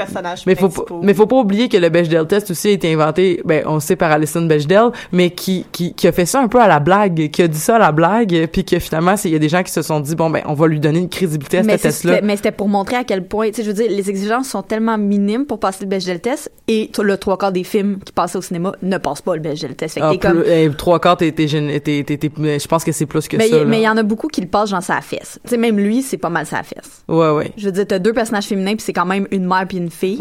[0.46, 3.40] mais faut pas, mais faut pas oublier que le Bechdel test aussi a été inventé
[3.44, 6.60] ben on sait par Alison Bechdel mais qui qui qui a fait ça un peu
[6.60, 9.32] à la blague, qui a dit ça à la blague puis que finalement c'est il
[9.32, 11.08] y a des gens qui se sont dit bon ben on va lui donner une
[11.08, 12.14] crédibilité à ce mais test là.
[12.14, 14.48] c'était mais c'était pour montrer à quel point, tu sais, je veux dire, les exigences
[14.48, 18.12] sont tellement minimes pour passer le Bechdel test, et le trois quarts des films qui
[18.12, 19.94] passaient au cinéma ne passent pas le Bechdel test.
[19.94, 23.36] Fait que Ah, t'es comme, eh, trois quarts, t'es, je pense que c'est plus que
[23.36, 23.58] mais ça.
[23.58, 25.38] il- mais il y en a beaucoup qui le passent genre sa fesse.
[25.44, 27.02] Tu sais, même lui, c'est pas mal sa fesse.
[27.08, 27.52] Ouais, ouais.
[27.56, 29.90] Je veux dire, t'as deux personnages féminins, puis c'est quand même une mère puis une
[29.90, 30.20] fille.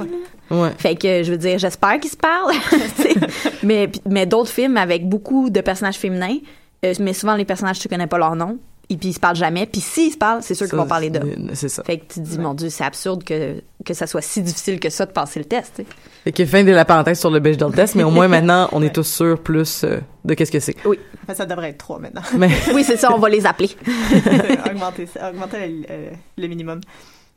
[0.51, 0.69] Ouais.
[0.77, 2.53] Fait que, je veux dire, j'espère qu'ils se parlent.
[3.63, 6.37] mais mais d'autres films avec beaucoup de personnages féminins,
[6.85, 8.57] euh, mais souvent les personnages, tu connais pas leur nom,
[8.89, 9.65] et puis ils se parlent jamais.
[9.65, 11.35] Puis s'ils se parlent, c'est sûr qu'ils vont parler d'eux.
[11.53, 11.83] C'est ça.
[11.83, 14.79] Fait que tu te dis, mon Dieu, c'est absurde que, que ça soit si difficile
[14.79, 15.73] que ça de passer le test.
[15.77, 15.87] tu sais.
[16.25, 18.27] Fait que fin de la parenthèse sur le beige dans le test, mais au moins
[18.27, 20.75] maintenant, on est tous sûrs plus euh, de qu'est-ce que c'est.
[20.85, 20.97] Oui.
[21.23, 22.21] Enfin, ça devrait être trois maintenant.
[22.37, 23.69] Mais- oui, c'est ça, on va les appeler.
[24.69, 26.81] augmenter, ça- augmenter le, euh, le minimum.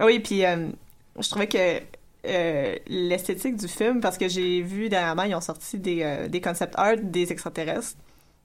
[0.01, 0.68] Oui, puis euh,
[1.20, 1.59] je trouvais que
[2.26, 6.40] euh, l'esthétique du film, parce que j'ai vu dernièrement, ils ont sorti des, euh, des
[6.40, 7.94] concept art des extraterrestres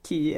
[0.03, 0.35] qui.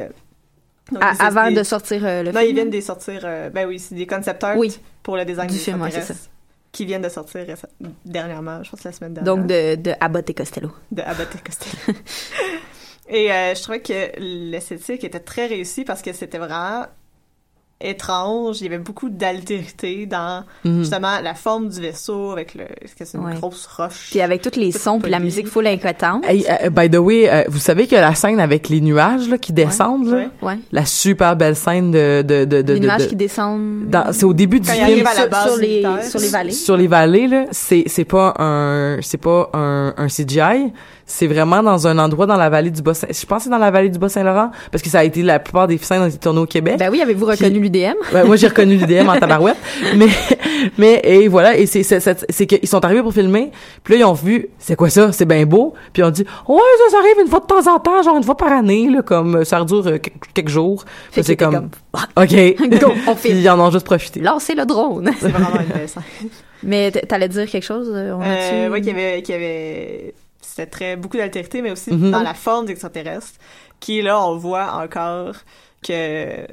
[0.91, 2.49] Donc, À- des- avant des- de sortir euh, le non, film?
[2.51, 3.21] ils viennent de sortir.
[3.23, 4.79] euh, ben oui, c'est des concept art Oui.
[5.03, 6.29] pour le design Du film, ouais, c'est extraterrestres
[6.71, 7.45] qui viennent de sortir
[8.03, 9.33] dernièrement, je pense la semaine dernière.
[9.35, 10.71] Donc, de, de Abbott et Costello.
[10.91, 11.97] de Abbott et Costello.
[13.09, 16.85] et euh, je trouvais que l'esthétique était très réussie parce que c'était vraiment
[17.81, 18.61] étrange.
[18.61, 20.79] Il y avait beaucoup d'altérité dans Mhm.
[20.79, 23.33] justement la forme du vaisseau avec le est-ce que c'est une Ouais.
[23.35, 24.07] grosse roche?
[24.11, 26.23] Puis avec tous les sons, puis la musique full inquiétante.
[26.25, 29.37] Hey, euh, by the way, euh, vous savez que la scène avec les nuages là,
[29.37, 30.57] qui descendent, là, Ouais.
[30.71, 33.89] la super belle scène de de de de, Les de- nuages de- qui descendent.
[33.89, 36.29] dans- c'est au début du Quand film arrivent à la base sur les- sur les
[36.29, 36.51] vallées.
[36.51, 40.71] Sur les vallées là, c'est c'est pas un c'est pas un un CGI,
[41.05, 42.93] c'est vraiment dans un endroit dans la vallée du Bas.
[42.93, 45.39] Je pense que c'est dans la vallée du Bas-Saint-Laurent parce que ça a été la
[45.39, 46.77] plupart des scènes ont été tournées au Québec.
[46.79, 47.93] Ben oui, avez-vous reconnu l'UDM?
[48.13, 49.57] Ouais, moi j'ai reconnu l'UDM en tabarouette,
[49.95, 50.07] mais
[50.77, 53.51] mais et voilà et c'est c'est c'est c'est qu'ils sont arrivés pour filmer,
[53.83, 56.25] puis là ils ont vu c'est quoi ça, c'est bien beau, puis ils ont dit
[56.47, 58.89] ouais ça ça arrive une fois de temps en temps, genre une fois par année
[58.89, 60.85] là comme ça dure euh, quelques, quelques jours.
[61.11, 61.69] Fait c'est étaient comme,
[62.17, 63.37] OK, Go, on filme.
[63.39, 64.19] ils en ont juste profité.
[64.21, 65.11] Lancez le drone.
[65.19, 65.49] C'est vraiment
[65.87, 66.03] scène.
[66.63, 67.89] Mais t'allais dire quelque chose?
[67.93, 70.13] euh, On Euh, qu'il y avait, qu'il y avait,
[70.45, 72.11] c'était très, beaucoup d'altérité, mais aussi Mhm.
[72.11, 73.33] dans la forme des extraterrestres,
[73.79, 75.35] qui, là, on voit encore
[75.85, 76.45] que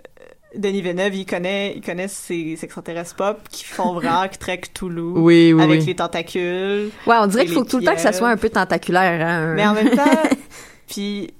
[0.54, 5.00] Denis Villeneuve, il connaît, il connaît ces, ces extraterrestres pop qui font vraiment très Cthulhu.
[5.16, 5.86] Oui, oui, Avec oui.
[5.86, 6.90] les tentacules.
[7.06, 9.26] Ouais, on dirait qu'il faut tout le temps que ça soit un peu tentaculaire.
[9.26, 9.54] Hein?
[9.54, 10.02] Mais en même temps,
[10.88, 11.32] puis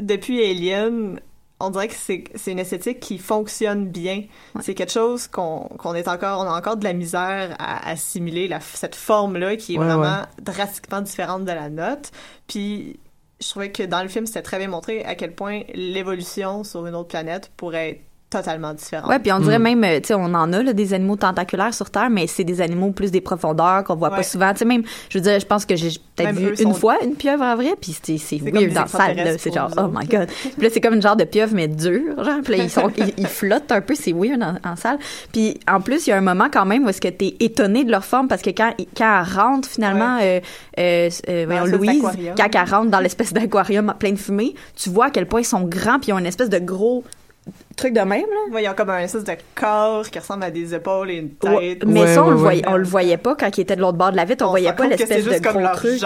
[0.00, 1.20] depuis Alien,
[1.60, 4.24] on dirait que c'est c'est une esthétique qui fonctionne bien.
[4.60, 8.46] C'est quelque chose qu'on qu'on est encore, on a encore de la misère à assimiler
[8.48, 10.26] la, cette forme-là qui est Ouais, vraiment ouais.
[10.42, 12.10] drastiquement différente de la note.
[12.46, 13.00] Puis
[13.40, 16.86] je trouvais que dans le film, c'était très bien montré à quel point l'évolution sur
[16.86, 18.02] une autre planète pourrait être
[18.38, 19.08] totalement différente.
[19.08, 19.62] Ouais, puis on dirait Mm.
[19.62, 22.44] même, euh, tu sais, on en a là, des animaux tentaculaires sur Terre, mais c'est
[22.44, 24.16] des animaux plus des profondeurs qu'on voit Ouais.
[24.16, 24.52] pas souvent.
[24.52, 26.96] Tu sais, même, je veux dire, je pense que j'ai peut-être vu une sont- fois
[27.02, 29.36] une pieuvre en vrai, puis c'est weird dans la salle.
[29.38, 30.28] C'est genre, oh my god.
[30.28, 32.40] Puis là, c'est comme une genre de pieuvre, mais dure, genre.
[32.44, 34.98] Puis là, ils, sont, ils, ils flottent un peu, c'est weird en, en salle.
[35.32, 37.84] Puis en plus, il y a un moment quand même où est-ce que t'es étonné
[37.84, 40.40] de leur forme, parce que quand, quand elle rentre finalement, euh,
[40.78, 42.02] euh, euh, voyons, Louise,
[42.36, 45.44] quand elle rentre dans l'espèce d'aquarium plein de fumée, tu vois à quel point ils
[45.44, 47.04] sont grands, puis ils ont une espèce de gros
[47.76, 48.54] truc de même, là.
[48.54, 51.16] Ouais, il y a comme un espèce de corps qui ressemble à des épaules et
[51.16, 51.50] une tête.
[51.50, 52.42] Ouais, mais Ouais, ça, on, ouais, le ouais.
[52.42, 54.44] voyait, on le voyait pas quand il était de l'autre bord de la vitre.
[54.44, 56.00] On, On voyait pas l'espèce c'est de juste comme gros truc.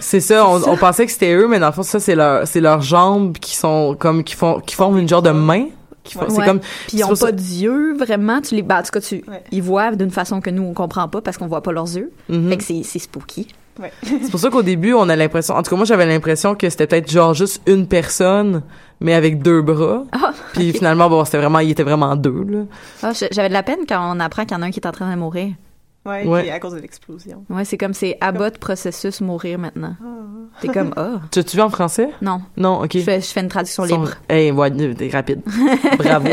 [0.00, 2.46] C'est ça, on, on pensait que c'était eux, mais dans le fond, ça, c'est leur,
[2.46, 5.66] c'est leurs jambes qui sont comme, qui font, qui forment une genre de main.
[6.04, 6.44] Qui font- C'est Ouais.
[6.46, 8.42] comme, Puis ils ont ça- pas d'yeux, vraiment.
[8.42, 9.42] Tu les, ben, en tout cas, tu, Ouais.
[9.50, 12.12] ils voient d'une façon que nous, on comprend pas parce qu'on voit pas leurs yeux.
[12.28, 12.50] Mhm.
[12.50, 13.48] Fait que c'est, c'est spooky.
[13.80, 13.92] Ouais.
[14.02, 16.68] C'est pour ça qu'au début, on a l'impression, en tout cas, moi, j'avais l'impression que
[16.70, 18.62] c'était peut-être genre juste une personne,
[19.00, 20.04] mais avec deux bras.
[20.12, 22.58] Ah, Puis finalement, bon, c'était vraiment, il était vraiment deux, là.
[23.02, 24.86] Ah, j'avais de la peine quand on apprend qu'il y en a un qui est
[24.86, 25.48] en train de mourir.
[26.06, 27.44] Ouais, à cause de l'explosion.
[27.48, 29.96] Ouais, c'est comme c'est abbott processus mourir maintenant.
[30.60, 31.20] T'es comme, ah.
[31.30, 32.10] Tu as-tu vu en français?
[32.20, 32.42] Non.
[32.58, 32.90] Non, ok.
[32.92, 34.10] Je fais, je fais une traduction Son- libre.
[34.28, 35.40] Hey, ouais, euh, t'es rapide.
[35.98, 36.28] Bravo.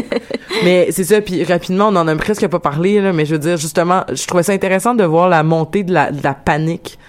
[0.66, 3.40] mais c'est ça, puis rapidement, on en a presque pas parlé, là, mais je veux
[3.40, 7.00] dire, justement, je trouvais ça intéressant de voir la montée de la, de la panique.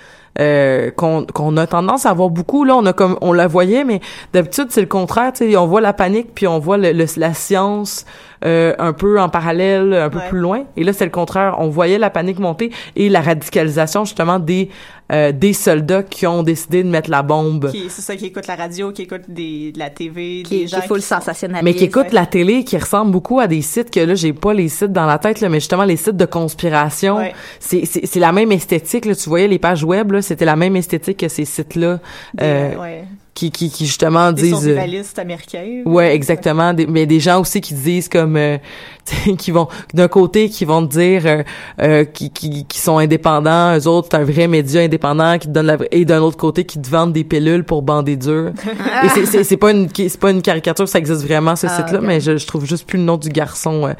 [0.40, 4.00] Euh, qu'on a tendance à avoir beaucoup là on a comme on la voyait mais
[4.32, 7.04] d'habitude c'est le contraire tu sais on voit la panique puis on voit le, le-
[7.18, 8.06] la science
[8.44, 10.28] euh, un peu en parallèle un peu Ouais.
[10.28, 14.04] plus loin et là c'est le contraire on voyait la panique monter et la radicalisation
[14.04, 14.68] justement des
[15.12, 18.46] euh, des soldats qui ont décidé de mettre la bombe Qui, c'est ça, qui écoute
[18.46, 20.94] la radio, qui écoute des, de la TV, Qui, des gens qui sont-
[21.62, 22.12] mais qui écoute ouais.
[22.14, 25.04] la télé, qui ressemble beaucoup à des sites que là, j'ai pas les sites dans
[25.04, 27.16] la tête, là, mais justement les sites de conspiration.
[27.16, 27.34] Ouais.
[27.60, 29.14] C'est, c'est, c'est la même esthétique, là.
[29.14, 31.98] Tu voyais les pages web, là, c'était la même esthétique que ces sites-là,
[32.40, 33.04] euh, ouais,
[33.34, 34.52] qui, qui, qui justement des disent.
[34.54, 35.82] euh, survivalistes américains.
[35.86, 36.74] Ouais, exactement.
[36.74, 38.58] Des- mais des gens aussi qui disent comme, euh,
[39.06, 41.42] tu sais, qui vont d'un côté qui vont te dire euh,
[41.80, 45.52] euh, qui, qui qui sont indépendants, eux autres c'est un vrai média indépendant qui te
[45.52, 48.52] donne la vraie- et d'un autre côté qui te vendent des pilules pour bander dur.
[49.04, 51.76] et c'est c'est c'est pas une c'est pas une caricature, ça existe vraiment ce Ah,
[51.78, 52.04] site-là, ok.
[52.06, 53.92] mais je, je trouve juste plus le nom du garçon euh,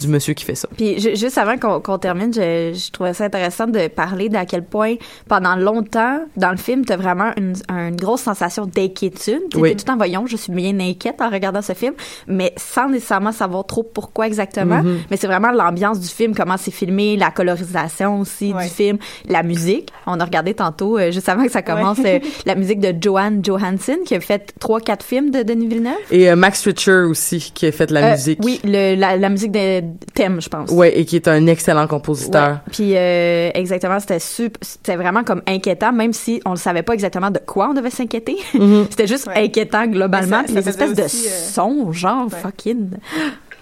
[0.00, 0.68] du monsieur qui fait ça.
[0.76, 4.46] Puis ju- juste avant qu'on qu'on termine, je, je trouvais ça intéressant de parler d'à
[4.46, 4.94] quel point
[5.28, 9.40] pendant longtemps dans le film t'as vraiment une, une grosse sensation d'inquiétude.
[9.50, 9.74] Tu Oui.
[9.76, 11.94] tout en voyant, je suis bien inquiète en regardant ce film,
[12.26, 14.82] mais sans nécessairement savoir trop pourquoi exactement.
[14.82, 14.98] Mhm.
[15.10, 18.98] Mais c'est vraiment l'ambiance du film, comment c'est filmé, la colorisation aussi du film,
[19.28, 19.90] la musique.
[20.06, 22.20] On a regardé tantôt, euh, juste avant que ça commence, Ouais.
[22.22, 25.94] euh, la musique de Joanne Johansson, qui a fait trois, quatre films de Denis Villeneuve.
[26.10, 28.40] Et euh, Max Richter aussi, qui a fait la Euh, musique.
[28.44, 29.82] Oui, le, la, la musique de
[30.14, 30.70] thème, je pense.
[30.70, 32.60] Ouais, et qui est un excellent compositeur.
[32.72, 36.92] Puis euh, exactement, c'était super, c'était vraiment comme inquiétant, même si on ne savait pas
[36.94, 38.36] exactement de quoi on devait s'inquiéter.
[38.66, 38.86] Mhm.
[38.90, 40.42] c'était juste inquiétant globalement.
[40.44, 42.90] Puis ça les espèces de euh, sons, genre fucking.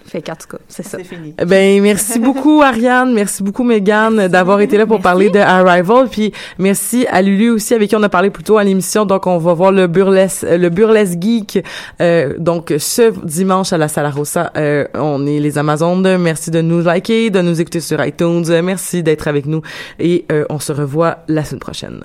[0.07, 0.99] Fait qu'en tout cas, c'est ça.
[0.99, 1.33] C'est fini.
[1.47, 6.31] Ben merci beaucoup Ariane, merci beaucoup Megan d'avoir été là pour parler de Arrival, puis
[6.59, 9.05] merci à Lulu aussi avec qui on a parlé plus tôt à l'émission.
[9.05, 11.63] Donc on va voir le burlesque, le burlesque geek.
[12.01, 16.17] euh, donc ce dimanche à la Sala Rossa, euh, on est les Amazones.
[16.17, 18.45] Merci de nous liker, de nous écouter sur iTunes.
[18.63, 19.63] Merci d'être avec nous
[19.99, 22.01] et euh, on se revoit la semaine prochaine.